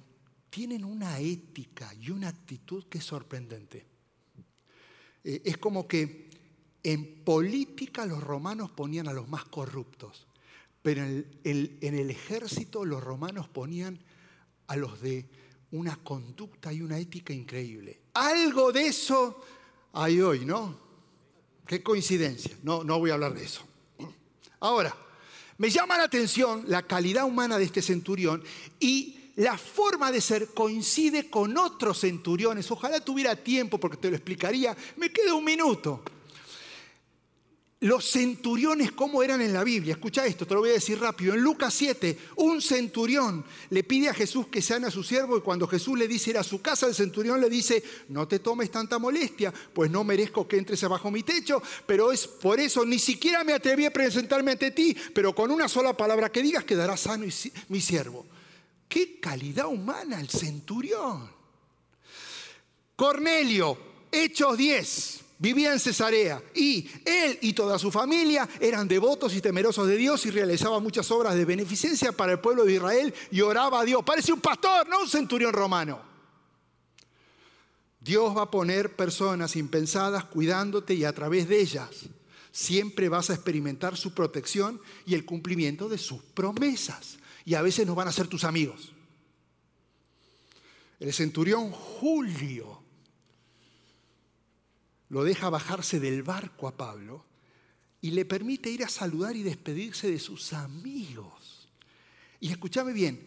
[0.50, 3.86] tienen una ética y una actitud que es sorprendente.
[5.24, 6.30] Eh, es como que
[6.84, 10.28] en política los romanos ponían a los más corruptos,
[10.82, 14.00] pero en el ejército los romanos ponían
[14.67, 15.28] a los de
[15.71, 18.02] una conducta y una ética increíble.
[18.13, 19.43] Algo de eso
[19.96, 20.78] hay hoy, ¿no?
[21.66, 22.56] Qué coincidencia.
[22.64, 23.62] No, no voy a hablar de eso.
[24.60, 24.96] Ahora,
[25.58, 28.44] me llama la atención la calidad humana de este centurión
[28.80, 32.70] y la forma de ser coincide con otros centuriones.
[32.72, 34.76] Ojalá tuviera tiempo porque te lo explicaría.
[34.98, 36.04] Me queda un minuto.
[37.86, 39.93] Los centuriones, ¿cómo eran en la Biblia?
[39.93, 41.36] Escucha esto, te lo voy a decir rápido.
[41.36, 45.41] En Lucas 7, un centurión le pide a Jesús que sane a su siervo y
[45.41, 48.71] cuando Jesús le dice ir a su casa, el centurión le dice, no te tomes
[48.71, 52.98] tanta molestia, pues no merezco que entres abajo mi techo, pero es por eso ni
[52.98, 56.98] siquiera me atreví a presentarme ante ti, pero con una sola palabra que digas quedará
[56.98, 57.28] sano
[57.69, 58.26] mi siervo.
[58.89, 61.30] Qué calidad humana el centurión.
[62.95, 63.78] Cornelio,
[64.12, 69.88] Hechos 10 vivía en Cesarea y él y toda su familia eran devotos y temerosos
[69.88, 73.82] de Dios y realizaba muchas obras de beneficencia para el pueblo de Israel y oraba
[73.82, 74.04] a Dios.
[74.04, 76.02] Parece un pastor, no un centurión romano.
[78.00, 81.89] Dios va a poner personas impensadas cuidándote y a través de ellas
[82.52, 87.17] siempre vas a experimentar su protección y el cumplimiento de sus promesas.
[87.43, 88.93] Y a veces no van a ser tus amigos.
[91.00, 92.85] El centurión Julio
[95.10, 97.26] lo deja bajarse del barco a Pablo
[98.02, 101.70] y le permite ir a saludar y despedirse de sus amigos.
[102.39, 103.26] Y escúchame bien,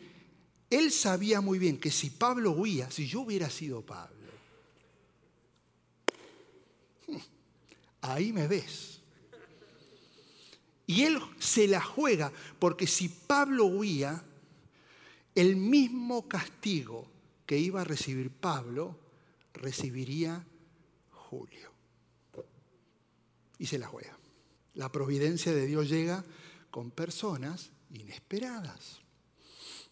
[0.71, 4.17] él sabía muy bien que si Pablo huía, si yo hubiera sido Pablo,
[8.03, 9.01] ahí me ves.
[10.87, 14.25] Y él se la juega porque si Pablo huía,
[15.35, 17.09] el mismo castigo
[17.47, 18.99] que iba a recibir Pablo,
[19.55, 20.45] recibiría
[21.29, 21.71] Julio.
[23.59, 24.17] Y se la juega.
[24.75, 26.25] La providencia de Dios llega
[26.71, 29.01] con personas inesperadas.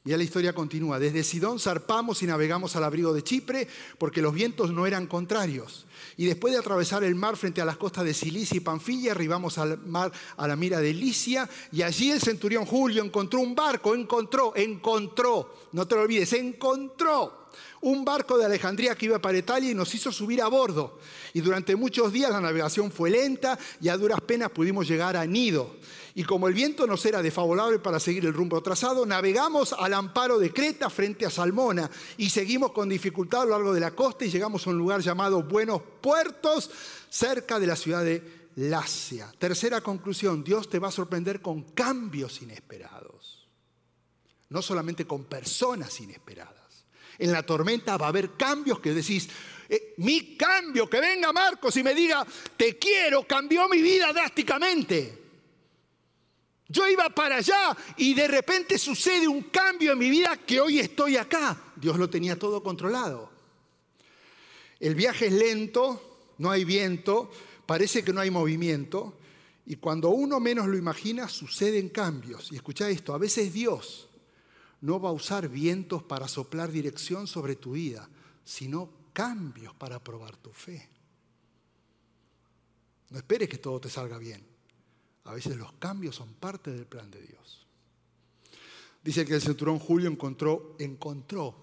[0.05, 0.99] Ya la historia continúa.
[0.99, 3.69] Desde Sidón zarpamos y navegamos al abrigo de Chipre
[3.99, 5.85] porque los vientos no eran contrarios.
[6.17, 9.59] Y después de atravesar el mar frente a las costas de Cilicia y Panfilia, arribamos
[9.59, 13.95] al mar a la mira de Licia y allí el centurión Julio encontró un barco,
[13.95, 17.47] encontró, encontró, no te lo olvides, encontró
[17.87, 20.99] un barco de Alejandría que iba para Italia y nos hizo subir a bordo.
[21.35, 25.25] Y durante muchos días la navegación fue lenta y a duras penas pudimos llegar a
[25.25, 25.77] Nido.
[26.17, 30.41] Y como el viento nos era desfavorable para seguir el rumbo trazado, navegamos al amparo
[30.41, 34.25] de Creta frente a Salmona y seguimos con dificultad a lo largo de la costa
[34.25, 36.69] y llegamos a un lugar llamado Buenos Puertos,
[37.09, 39.33] cerca de la ciudad de Lacia.
[39.39, 43.47] Tercera conclusión, Dios te va a sorprender con cambios inesperados,
[44.49, 46.56] no solamente con personas inesperadas.
[47.19, 49.29] En la tormenta va a haber cambios que decís,
[49.69, 52.27] eh, mi cambio, que venga Marcos y me diga,
[52.57, 55.27] te quiero, cambió mi vida drásticamente.
[56.69, 60.81] Yo iba para allá y de repente sucede un cambio en mi vida que hoy
[60.81, 61.57] estoy acá.
[61.77, 63.31] Dios lo tenía todo controlado.
[64.81, 67.31] El viaje es lento, no hay viento,
[67.67, 69.17] parece que no hay movimiento
[69.65, 72.51] y cuando uno menos lo imagina suceden cambios.
[72.53, 74.09] Y escucha esto, a veces Dios
[74.81, 78.09] no va a usar vientos para soplar dirección sobre tu vida,
[78.45, 80.89] sino cambios para probar tu fe.
[83.11, 84.45] No esperes que todo te salga bien.
[85.25, 87.67] A veces los cambios son parte del plan de Dios.
[89.03, 91.55] Dice que el cinturón Julio encontró, encontró.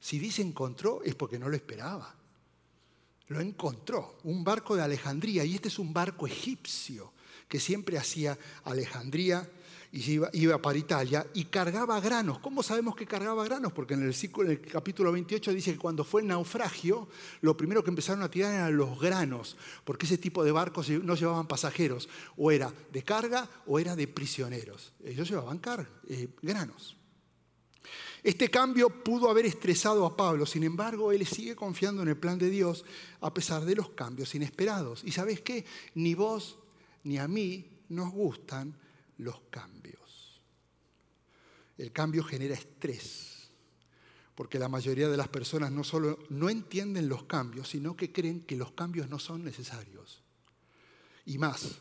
[0.00, 2.14] Si dice encontró es porque no lo esperaba.
[3.28, 7.12] Lo encontró, un barco de Alejandría, y este es un barco egipcio
[7.48, 9.48] que siempre hacía Alejandría
[9.96, 12.38] y iba, para Italia y cargaba granos.
[12.40, 13.72] ¿Cómo sabemos que cargaba granos?
[13.72, 17.08] Porque en el, capítulo 28 dice que cuando fue el naufragio,
[17.40, 21.14] lo primero que empezaron a tirar eran los granos, porque ese tipo de barcos no
[21.14, 24.92] llevaban pasajeros, o era de carga o era de prisioneros.
[25.02, 25.62] Ellos llevaban
[26.08, 26.96] eh, granos.
[28.22, 32.38] Este cambio pudo haber estresado a Pablo, sin embargo, él sigue confiando en el plan
[32.38, 32.84] de Dios
[33.20, 35.02] a pesar de los cambios inesperados.
[35.04, 36.58] Y sabes qué, ni vos
[37.04, 38.76] ni a mí nos gustan
[39.18, 40.40] los cambios.
[41.78, 43.50] El cambio genera estrés,
[44.34, 48.42] porque la mayoría de las personas no solo no entienden los cambios, sino que creen
[48.42, 50.22] que los cambios no son necesarios.
[51.26, 51.78] Y más,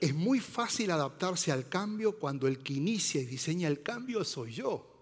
[0.00, 4.52] es muy fácil adaptarse al cambio cuando el que inicia y diseña el cambio soy
[4.52, 4.94] yo.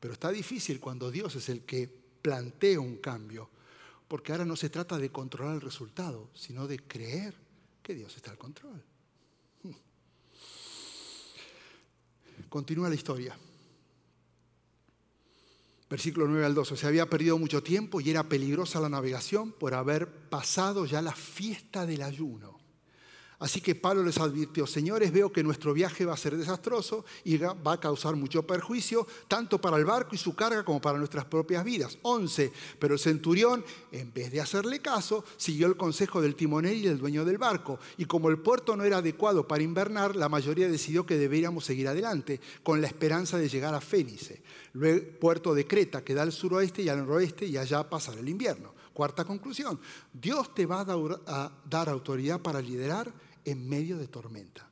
[0.00, 1.86] Pero está difícil cuando Dios es el que
[2.22, 3.50] plantea un cambio,
[4.08, 7.34] porque ahora no se trata de controlar el resultado, sino de creer
[7.82, 8.82] que Dios está al control.
[12.50, 13.38] Continúa la historia.
[15.88, 16.76] Versículo 9 al 12.
[16.76, 21.12] Se había perdido mucho tiempo y era peligrosa la navegación por haber pasado ya la
[21.12, 22.59] fiesta del ayuno.
[23.40, 27.38] Así que Pablo les advirtió, señores, veo que nuestro viaje va a ser desastroso y
[27.38, 31.24] va a causar mucho perjuicio, tanto para el barco y su carga como para nuestras
[31.24, 31.96] propias vidas.
[32.02, 32.52] 11.
[32.78, 36.98] Pero el centurión, en vez de hacerle caso, siguió el consejo del timonel y del
[36.98, 37.78] dueño del barco.
[37.96, 41.88] Y como el puerto no era adecuado para invernar, la mayoría decidió que deberíamos seguir
[41.88, 44.42] adelante, con la esperanza de llegar a Fénice,
[44.74, 48.28] luego puerto de Creta, que da al suroeste y al noroeste, y allá pasar el
[48.28, 48.74] invierno.
[48.92, 49.80] Cuarta conclusión,
[50.12, 53.10] Dios te va a dar autoridad para liderar
[53.44, 54.68] en medio de tormenta.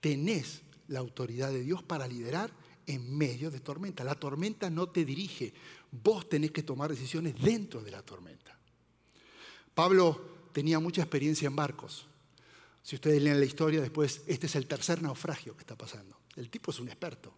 [0.00, 2.50] Tenés la autoridad de Dios para liderar
[2.86, 4.04] en medio de tormenta.
[4.04, 5.52] La tormenta no te dirige,
[5.90, 8.56] vos tenés que tomar decisiones dentro de la tormenta.
[9.74, 12.06] Pablo tenía mucha experiencia en barcos.
[12.82, 16.20] Si ustedes leen la historia después, este es el tercer naufragio que está pasando.
[16.36, 17.34] El tipo es un experto.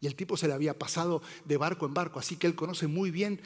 [0.00, 2.86] Y el tipo se le había pasado de barco en barco, así que él conoce
[2.86, 3.40] muy bien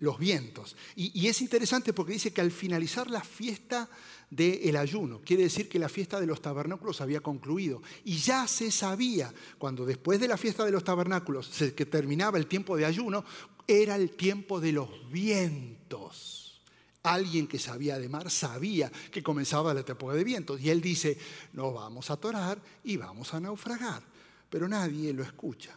[0.00, 0.76] los vientos.
[0.96, 3.88] Y, es interesante porque dice que al finalizar la fiesta
[4.30, 7.82] del ayuno, quiere decir que la fiesta de los tabernáculos había concluido.
[8.04, 12.46] Y ya se sabía, cuando después de la fiesta de los tabernáculos, que terminaba el
[12.46, 13.24] tiempo de ayuno,
[13.66, 16.60] era el tiempo de los vientos.
[17.02, 20.60] Alguien que sabía de mar sabía que comenzaba la temporada de vientos.
[20.60, 21.16] Y él dice,
[21.52, 24.02] no vamos a atorar y vamos a naufragar.
[24.50, 25.76] Pero nadie lo escucha.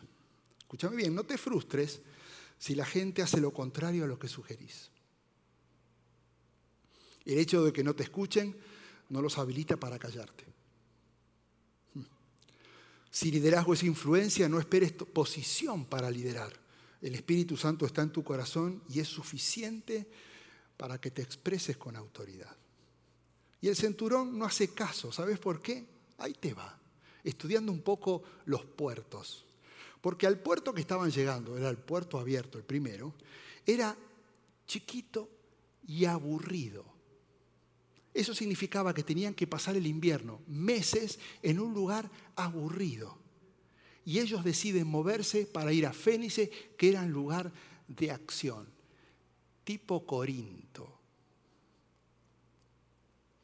[0.59, 2.01] Escúchame bien, no te frustres
[2.57, 4.89] si la gente hace lo contrario a lo que sugerís.
[7.25, 8.55] El hecho de que no te escuchen
[9.09, 10.45] no los habilita para callarte.
[13.11, 16.53] Si liderazgo es influencia, no esperes posición para liderar.
[17.01, 20.07] El Espíritu Santo está en tu corazón y es suficiente
[20.77, 22.55] para que te expreses con autoridad.
[23.59, 25.85] Y el centurón no hace caso, ¿sabes por qué?
[26.17, 26.79] Ahí te va,
[27.23, 29.45] estudiando un poco los puertos.
[29.99, 33.13] Porque al puerto que estaban llegando, era el puerto abierto, el primero,
[33.65, 33.95] era
[34.65, 35.29] chiquito
[35.85, 36.85] y aburrido.
[38.13, 43.21] Eso significaba que tenían que pasar el invierno, meses, en un lugar aburrido
[44.05, 47.51] y ellos deciden moverse para ir a Fénice, que era un lugar
[47.87, 48.67] de acción,
[49.63, 50.99] tipo Corinto.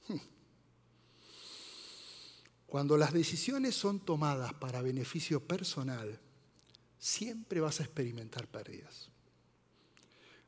[0.07, 0.17] Hmm.
[2.65, 6.19] Cuando las decisiones son tomadas para beneficio personal,
[6.97, 9.09] siempre vas a experimentar pérdidas.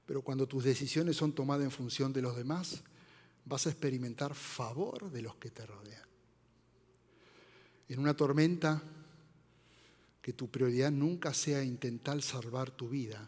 [0.07, 2.81] Pero cuando tus decisiones son tomadas en función de los demás,
[3.49, 6.07] vas a experimentar favor de los que te rodean.
[7.89, 8.81] En una tormenta,
[10.21, 13.27] que tu prioridad nunca sea intentar salvar tu vida,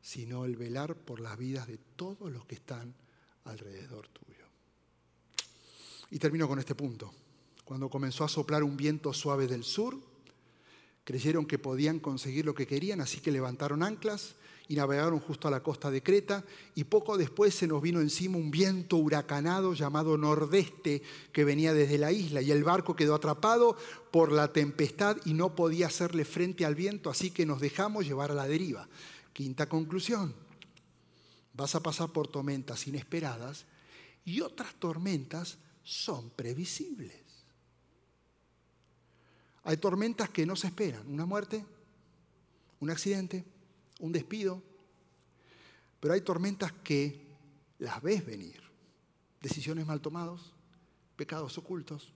[0.00, 2.94] sino el velar por las vidas de todos los que están
[3.44, 4.46] alrededor tuyo.
[6.10, 7.12] Y termino con este punto.
[7.64, 10.00] Cuando comenzó a soplar un viento suave del sur,
[11.08, 14.34] creyeron que podían conseguir lo que querían, así que levantaron anclas
[14.68, 16.44] y navegaron justo a la costa de Creta
[16.74, 21.00] y poco después se nos vino encima un viento huracanado llamado nordeste
[21.32, 23.74] que venía desde la isla y el barco quedó atrapado
[24.10, 28.30] por la tempestad y no podía hacerle frente al viento, así que nos dejamos llevar
[28.30, 28.86] a la deriva.
[29.32, 30.34] Quinta conclusión,
[31.54, 33.64] vas a pasar por tormentas inesperadas
[34.26, 37.27] y otras tormentas son previsibles.
[39.68, 41.62] Hay tormentas que no se esperan, una muerte,
[42.80, 43.44] un accidente,
[44.00, 44.62] un despido,
[46.00, 47.26] pero hay tormentas que
[47.78, 48.62] las ves venir.
[49.42, 50.40] Decisiones mal tomadas,
[51.16, 52.10] pecados ocultos,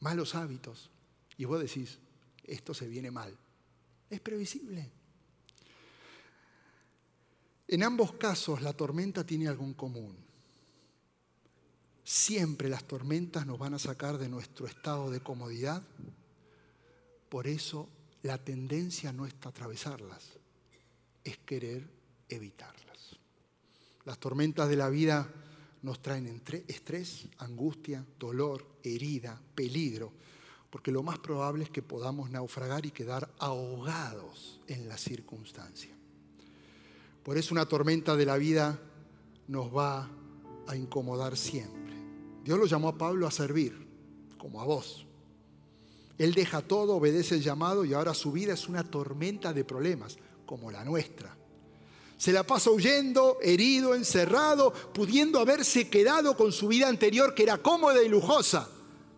[0.00, 0.88] malos hábitos.
[1.36, 1.98] Y vos decís,
[2.44, 3.36] esto se viene mal.
[4.08, 4.90] Es previsible.
[7.68, 10.23] En ambos casos la tormenta tiene algo en común.
[12.04, 15.82] Siempre las tormentas nos van a sacar de nuestro estado de comodidad.
[17.30, 17.88] Por eso
[18.22, 20.22] la tendencia no es atravesarlas,
[21.24, 21.88] es querer
[22.28, 23.16] evitarlas.
[24.04, 25.28] Las tormentas de la vida
[25.82, 30.12] nos traen estrés, angustia, dolor, herida, peligro,
[30.70, 35.94] porque lo más probable es que podamos naufragar y quedar ahogados en la circunstancia.
[37.22, 38.78] Por eso una tormenta de la vida
[39.48, 40.10] nos va
[40.66, 41.83] a incomodar siempre.
[42.44, 43.74] Dios lo llamó a Pablo a servir,
[44.36, 45.06] como a vos.
[46.18, 50.18] Él deja todo, obedece el llamado y ahora su vida es una tormenta de problemas,
[50.44, 51.34] como la nuestra.
[52.18, 57.58] Se la pasa huyendo, herido, encerrado, pudiendo haberse quedado con su vida anterior que era
[57.58, 58.68] cómoda y lujosa,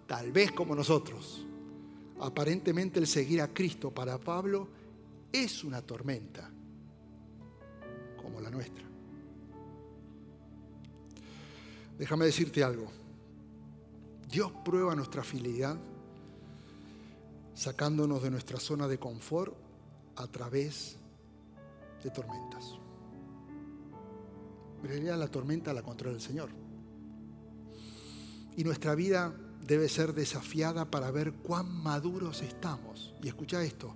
[0.06, 1.44] tal vez como nosotros.
[2.20, 4.68] Aparentemente el seguir a Cristo para Pablo
[5.32, 6.48] es una tormenta,
[8.16, 8.86] como la nuestra.
[11.98, 13.05] Déjame decirte algo.
[14.30, 15.76] Dios prueba nuestra fidelidad
[17.54, 19.54] sacándonos de nuestra zona de confort
[20.16, 20.96] a través
[22.02, 22.74] de tormentas.
[24.82, 26.50] En realidad la tormenta la controla el Señor.
[28.56, 29.34] Y nuestra vida
[29.66, 33.14] debe ser desafiada para ver cuán maduros estamos.
[33.22, 33.94] Y escucha esto,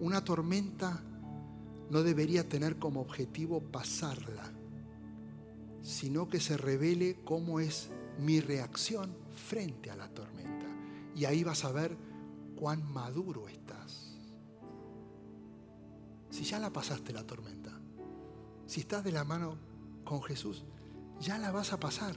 [0.00, 1.02] una tormenta
[1.90, 4.52] no debería tener como objetivo pasarla,
[5.82, 10.66] sino que se revele cómo es mi reacción frente a la tormenta.
[11.14, 11.96] Y ahí vas a ver
[12.56, 14.16] cuán maduro estás.
[16.30, 17.72] Si ya la pasaste la tormenta,
[18.66, 19.56] si estás de la mano
[20.04, 20.64] con Jesús,
[21.20, 22.14] ya la vas a pasar.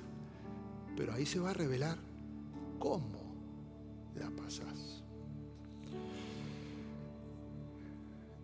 [0.98, 1.98] Pero ahí se va a revelar
[2.80, 3.36] cómo
[4.16, 5.04] la pasas.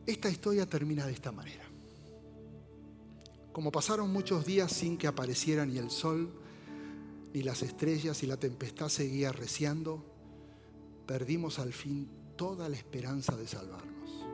[0.06, 1.66] Esta historia termina de esta manera.
[3.52, 6.32] Como pasaron muchos días sin que apareciera ni el sol,
[7.34, 10.04] ni las estrellas y la tempestad seguía reciando,
[11.06, 14.26] perdimos al fin toda la esperanza de salvarnos.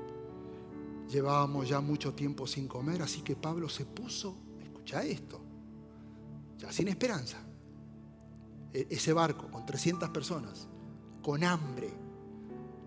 [1.09, 5.41] Llevábamos ya mucho tiempo sin comer, así que Pablo se puso, escucha esto,
[6.57, 7.37] ya sin esperanza.
[8.73, 10.67] E-, ese barco con 300 personas,
[11.21, 11.91] con hambre,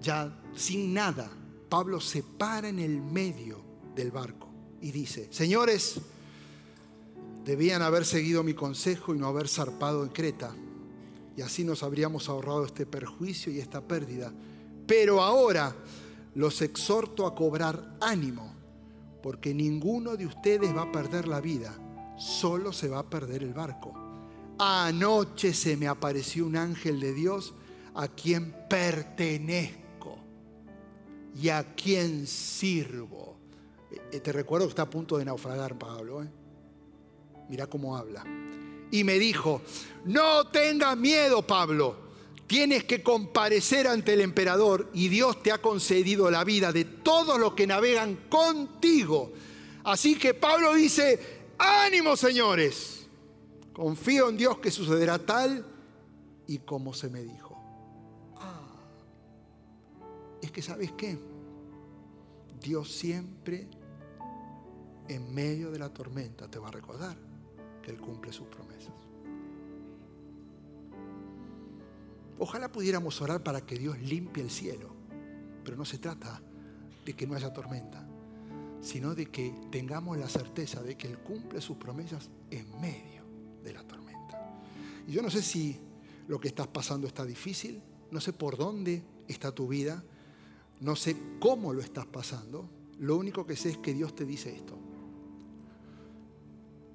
[0.01, 1.31] ya sin nada,
[1.69, 4.49] Pablo se para en el medio del barco
[4.81, 6.01] y dice, señores,
[7.47, 10.53] debían haber seguido mi consejo y no haber zarpado en Creta,
[11.37, 14.33] y así nos habríamos ahorrado este perjuicio y esta pérdida.
[14.87, 15.77] Pero ahora
[16.35, 18.53] los exhorto a cobrar ánimo,
[19.23, 21.73] porque ninguno de ustedes va a perder la vida,
[22.19, 23.95] solo se va a perder el barco.
[24.59, 27.55] Anoche se me apareció un ángel de Dios
[27.95, 30.19] a quien pertenezco
[31.41, 33.37] y a quien sirvo.
[34.11, 36.25] Eh, te recuerdo que está a punto de naufragar Pablo.
[36.25, 36.29] ¿eh?
[37.49, 38.25] Mira cómo habla.
[38.91, 39.63] Y me dijo,
[40.05, 41.97] no tengas miedo Pablo,
[42.47, 47.39] tienes que comparecer ante el emperador y Dios te ha concedido la vida de todos
[47.39, 49.33] los que navegan contigo.
[49.85, 53.07] Así que Pablo dice, ánimo señores,
[53.73, 55.65] confío en Dios que sucederá tal
[56.47, 57.57] y como se me dijo.
[58.37, 58.81] Ah,
[60.41, 61.19] es que sabes qué,
[62.61, 63.69] Dios siempre
[65.09, 67.26] en medio de la tormenta te va a recordar
[67.91, 68.95] Él cumple sus promesas.
[72.39, 74.91] Ojalá pudiéramos orar para que Dios limpie el cielo,
[75.65, 76.43] pero no se trata
[77.05, 78.07] de que no haya tormenta,
[78.81, 83.25] sino de que tengamos la certeza de que Él cumple sus promesas en medio
[83.65, 84.61] de la tormenta.
[85.09, 85.81] Y yo no sé si
[86.29, 87.81] lo que estás pasando está difícil,
[88.11, 90.05] no sé por dónde está tu vida,
[90.81, 92.69] no sé cómo lo estás pasando,
[92.99, 94.77] lo único que sé es que Dios te dice esto.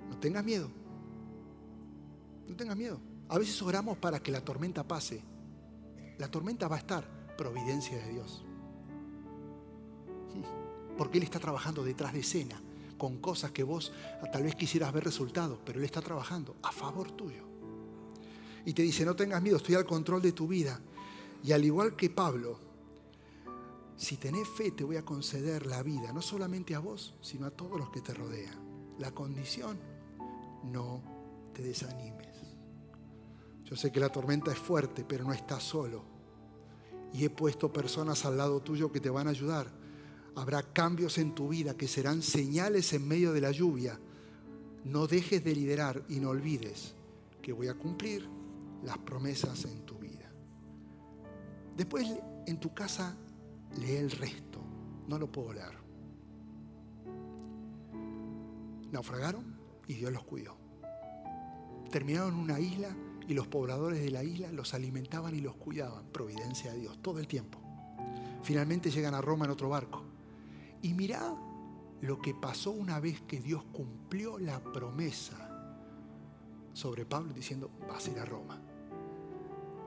[0.10, 0.70] No tengas miedo,
[2.48, 3.00] no tengas miedo.
[3.30, 5.24] A veces oramos para que la tormenta pase.
[6.18, 8.44] La tormenta va a estar, providencia de Dios.
[10.98, 12.62] Porque Él está trabajando detrás de escena
[12.98, 13.92] con cosas que vos
[14.32, 17.44] tal vez quisieras ver resultados, pero Él está trabajando a favor tuyo.
[18.64, 20.80] Y te dice, no tengas miedo, estoy al control de tu vida.
[21.44, 22.60] Y al igual que Pablo,
[23.96, 27.52] si tenés fe te voy a conceder la vida, no solamente a vos, sino a
[27.52, 28.56] todos los que te rodean.
[29.00, 29.80] La condición,
[30.64, 31.02] no
[31.54, 32.31] te desanimes.
[33.72, 36.04] Yo sé que la tormenta es fuerte, pero no estás solo.
[37.14, 39.72] Y he puesto personas al lado tuyo que te van a ayudar.
[40.36, 43.98] Habrá cambios en tu vida que serán señales en medio de la lluvia.
[44.84, 46.96] No dejes de liderar y no olvides
[47.42, 48.28] que voy a cumplir
[48.84, 50.30] las promesas en tu vida.
[51.78, 52.06] Después
[52.48, 53.16] en tu casa
[53.80, 54.62] lee el resto.
[55.08, 55.78] No lo puedo leer.
[58.92, 59.56] Naufragaron
[59.88, 60.58] y Dios los cuidó.
[61.90, 62.94] Terminaron en una isla
[63.28, 66.06] y los pobladores de la isla los alimentaban y los cuidaban.
[66.12, 67.60] Providencia de Dios, todo el tiempo.
[68.44, 70.04] Finalmente llegan a Roma en otro barco.
[70.82, 71.36] Y mirá
[72.02, 75.48] lo que pasó una vez que Dios cumplió la promesa
[76.74, 78.60] sobre Pablo diciendo, vas a ir a Roma.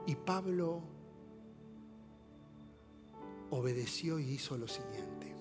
[0.07, 0.81] Y Pablo
[3.49, 5.33] obedeció y hizo lo siguiente.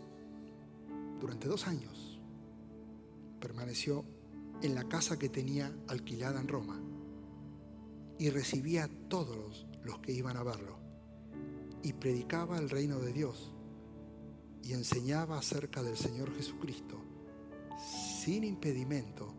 [1.21, 2.19] Durante dos años
[3.41, 4.05] permaneció
[4.63, 6.81] en la casa que tenía alquilada en Roma
[8.19, 10.79] y recibía a todos los que iban a verlo
[11.83, 13.53] y predicaba el reino de Dios
[14.63, 16.99] y enseñaba acerca del Señor Jesucristo
[18.25, 19.35] sin impedimento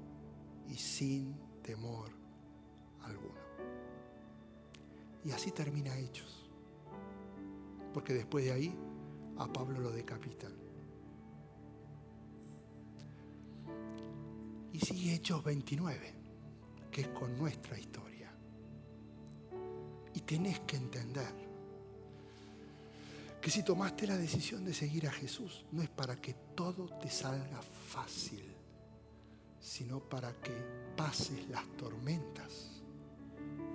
[0.69, 2.09] y sin temor
[3.01, 3.41] alguno.
[5.23, 6.47] Y así termina Hechos,
[7.93, 8.75] porque después de ahí
[9.37, 10.53] a Pablo lo decapitan.
[14.71, 16.13] Y sigue Hechos 29,
[16.91, 18.04] que es con nuestra historia.
[20.15, 21.45] Y tenés que entender
[23.41, 27.09] que si tomaste la decisión de seguir a Jesús, no es para que todo te
[27.09, 28.43] salga fácil,
[29.59, 30.53] sino para que
[30.95, 32.81] pases las tormentas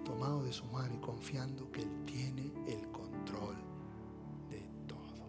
[0.05, 3.55] tomado de su mano y confiando que Él tiene el control
[4.51, 5.28] de todo.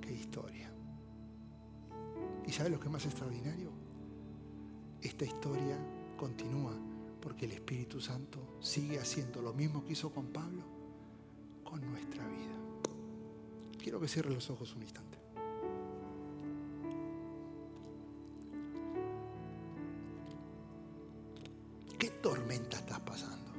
[0.00, 0.70] Qué historia.
[2.46, 3.72] ¿Y sabes lo que es más extraordinario?
[5.02, 5.76] Esta historia
[6.16, 6.72] continúa
[7.24, 10.62] porque el Espíritu Santo sigue haciendo lo mismo que hizo con Pablo
[11.64, 12.54] con nuestra vida.
[13.82, 15.18] Quiero que cierre los ojos un instante.
[21.98, 23.52] ¿Qué tormenta estás pasando?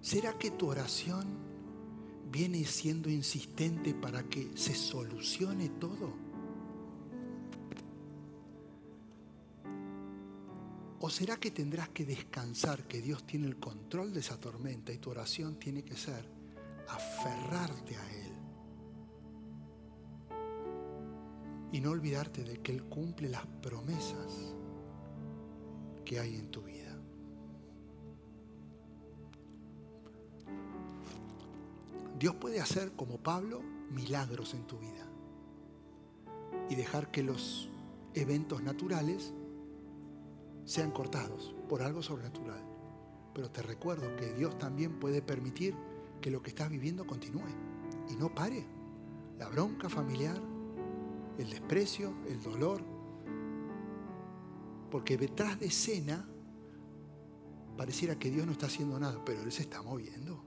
[0.00, 1.26] ¿Será que tu oración
[2.32, 6.33] viene siendo insistente para que se solucione todo?
[11.04, 14.96] ¿O será que tendrás que descansar que Dios tiene el control de esa tormenta y
[14.96, 16.24] tu oración tiene que ser
[16.88, 18.32] aferrarte a Él?
[21.72, 24.54] Y no olvidarte de que Él cumple las promesas
[26.06, 26.98] que hay en tu vida.
[32.18, 35.06] Dios puede hacer como Pablo milagros en tu vida
[36.70, 37.68] y dejar que los
[38.14, 39.34] eventos naturales
[40.64, 42.62] sean cortados por algo sobrenatural.
[43.34, 45.74] Pero te recuerdo que Dios también puede permitir
[46.20, 47.42] que lo que estás viviendo continúe
[48.10, 48.64] y no pare.
[49.38, 50.40] La bronca familiar,
[51.38, 52.82] el desprecio, el dolor.
[54.90, 56.26] Porque detrás de escena
[57.76, 60.44] pareciera que Dios no está haciendo nada, pero Él se está moviendo.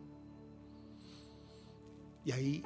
[2.23, 2.63] Y ahí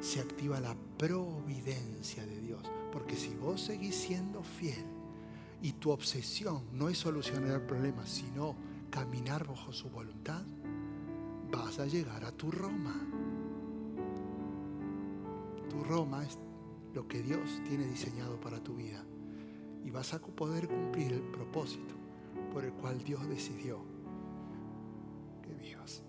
[0.00, 2.62] se activa la providencia de Dios.
[2.92, 4.99] Porque si vos seguís siendo fiel
[5.62, 8.54] y tu obsesión no es solucionar el problema, sino
[8.90, 10.42] caminar bajo su voluntad,
[11.50, 12.94] vas a llegar a tu Roma.
[15.68, 16.38] Tu Roma es
[16.94, 19.04] lo que Dios tiene diseñado para tu vida.
[19.84, 21.94] Y vas a poder cumplir el propósito
[22.52, 23.80] por el cual Dios decidió
[25.42, 26.02] que vivas.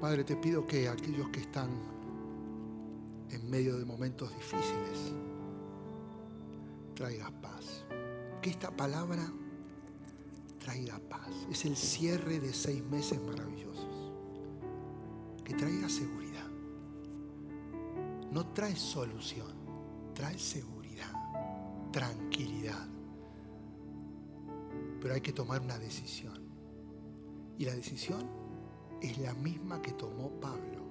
[0.00, 1.70] Padre, te pido que aquellos que están
[3.30, 5.14] en medio de momentos difíciles,
[6.94, 7.84] traigas paz.
[8.42, 9.26] Que esta palabra
[10.58, 11.30] traiga paz.
[11.50, 14.12] Es el cierre de seis meses maravillosos.
[15.42, 16.46] Que traiga seguridad.
[18.30, 19.54] No trae solución,
[20.14, 21.12] trae seguridad,
[21.90, 22.86] tranquilidad.
[25.00, 26.44] Pero hay que tomar una decisión.
[27.58, 28.45] Y la decisión
[29.00, 30.84] es la misma que tomó Pablo.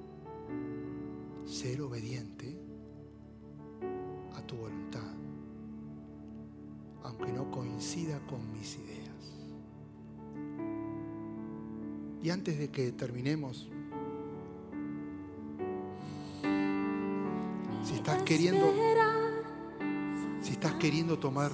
[1.46, 2.58] Ser obediente
[4.36, 5.14] a tu voluntad,
[7.04, 9.06] aunque no coincida con mis ideas.
[12.24, 13.70] Y antes de que terminemos,
[17.84, 18.74] si estás queriendo,
[20.42, 21.52] si estás queriendo tomar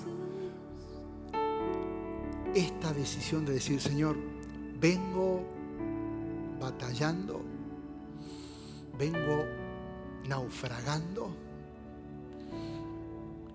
[2.56, 4.16] esta decisión de decir, Señor,
[4.80, 5.44] vengo
[6.72, 7.42] batallando,
[8.98, 9.46] vengo
[10.28, 11.36] naufragando,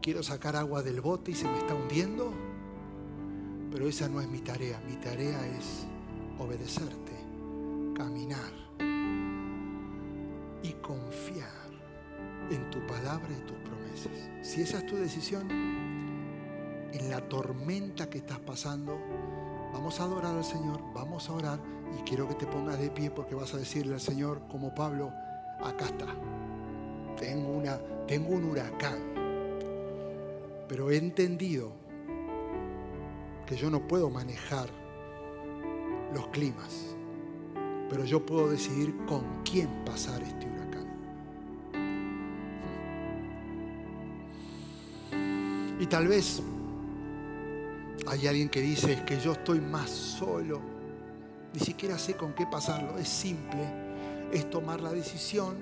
[0.03, 2.33] quiero sacar agua del bote y se me está hundiendo,
[3.71, 5.87] pero esa no es mi tarea, mi tarea es
[6.39, 7.13] obedecerte,
[7.95, 8.53] caminar
[10.63, 11.67] y confiar
[12.51, 14.47] en tu palabra y tus promesas.
[14.47, 15.51] Si esa es tu decisión,
[16.93, 18.99] en la tormenta que estás pasando,
[19.73, 23.11] vamos a adorar al Señor, vamos a orar y quiero que te pongas de pie
[23.11, 25.13] porque vas a decirle al Señor como Pablo,
[25.63, 26.07] acá está.
[27.19, 28.99] Tengo, una, tengo un huracán,
[30.69, 31.73] pero he entendido
[33.47, 34.69] que yo no puedo manejar
[36.13, 36.95] los climas,
[37.89, 40.87] pero yo puedo decidir con quién pasar este huracán.
[45.81, 46.43] Y tal vez
[48.07, 50.76] hay alguien que dice que yo estoy más solo,
[51.57, 53.65] ni siquiera sé con qué pasarlo, es simple,
[54.31, 55.57] es tomar la decisión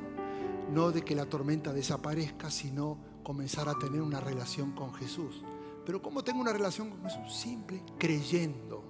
[0.73, 5.45] no de que la tormenta desaparezca, sino comenzar a tener una relación con Jesús.
[5.87, 7.33] Pero ¿cómo tengo una relación con Jesús?
[7.33, 8.83] Simple, creyendo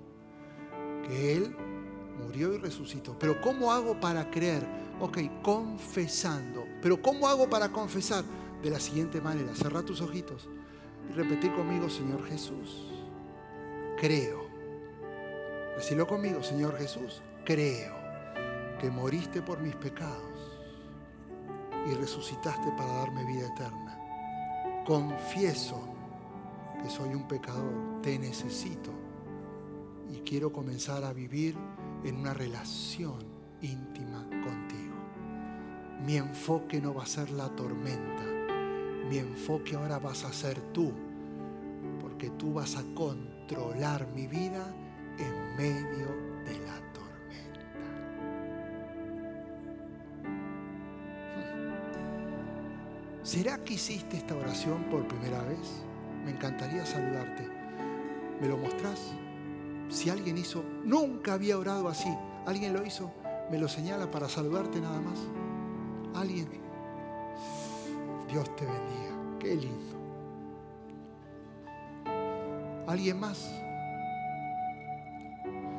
[1.07, 1.55] que Él
[2.25, 3.19] murió y resucitó.
[3.19, 4.67] Pero ¿cómo hago para creer?
[4.99, 6.65] Ok, confesando.
[6.81, 8.25] Pero ¿cómo hago para confesar?
[8.63, 10.49] De la siguiente manera, cerrar tus ojitos
[11.11, 12.89] y repetir conmigo, Señor Jesús,
[13.99, 14.44] creo.
[15.77, 17.95] Decirlo conmigo, Señor Jesús, creo
[18.81, 20.61] que moriste por mis pecados
[21.91, 23.99] y resucitaste para darme vida eterna.
[24.87, 25.83] Confieso
[26.83, 28.91] que soy un pecador, te necesito
[30.13, 31.57] y quiero comenzar a vivir
[32.05, 33.19] en una relación
[33.61, 34.95] íntima contigo.
[36.07, 38.23] Mi enfoque no va a ser la tormenta,
[39.09, 40.93] mi enfoque ahora vas a ser tú,
[42.01, 44.73] porque tú vas a controlar mi vida
[45.57, 46.09] medio
[46.45, 47.61] de la tormenta.
[53.23, 55.85] ¿Será que hiciste esta oración por primera vez?
[56.25, 57.49] Me encantaría saludarte.
[58.41, 59.13] ¿Me lo mostrás?
[59.89, 62.13] Si alguien hizo, nunca había orado así,
[62.47, 63.13] alguien lo hizo,
[63.51, 65.21] me lo señala para saludarte nada más.
[66.15, 66.49] Alguien.
[68.29, 69.39] Dios te bendiga.
[69.39, 69.95] Qué lindo.
[72.87, 73.64] ¿Alguien más?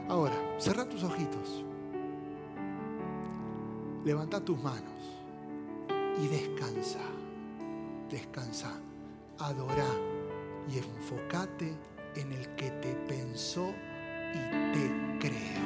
[0.08, 1.64] Ahora, Cerra tus ojitos.
[4.06, 4.82] Levanta tus manos
[6.22, 7.00] y descansa.
[8.10, 8.72] Descansa.
[9.38, 9.88] Adora
[10.72, 11.74] y enfócate
[12.16, 13.74] en el que te pensó
[14.34, 15.66] y te creó.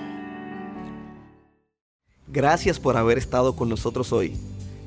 [2.27, 4.37] Gracias por haber estado con nosotros hoy.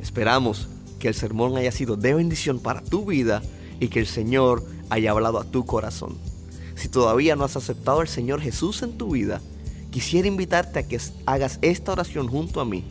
[0.00, 3.42] Esperamos que el sermón haya sido de bendición para tu vida
[3.78, 6.31] y que el Señor haya hablado a tu corazón.
[6.74, 9.40] Si todavía no has aceptado al Señor Jesús en tu vida,
[9.90, 12.84] quisiera invitarte a que hagas esta oración junto a mí,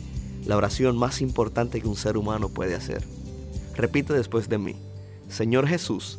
[0.46, 3.04] la oración más importante que un ser humano puede hacer.
[3.76, 4.76] Repite después de mí,
[5.28, 6.18] Señor Jesús,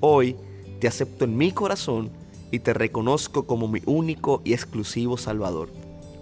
[0.00, 0.36] hoy
[0.80, 2.10] te acepto en mi corazón
[2.50, 5.68] y te reconozco como mi único y exclusivo Salvador.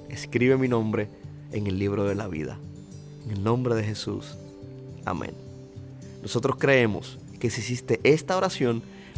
[0.09, 1.09] Escribe mi nombre
[1.53, 2.59] en el libro de la vida.
[3.25, 4.37] En el nombre de Jesús.
[5.05, 5.35] Amén.
[6.23, 8.83] Nosotros creemos que si hiciste esta oración,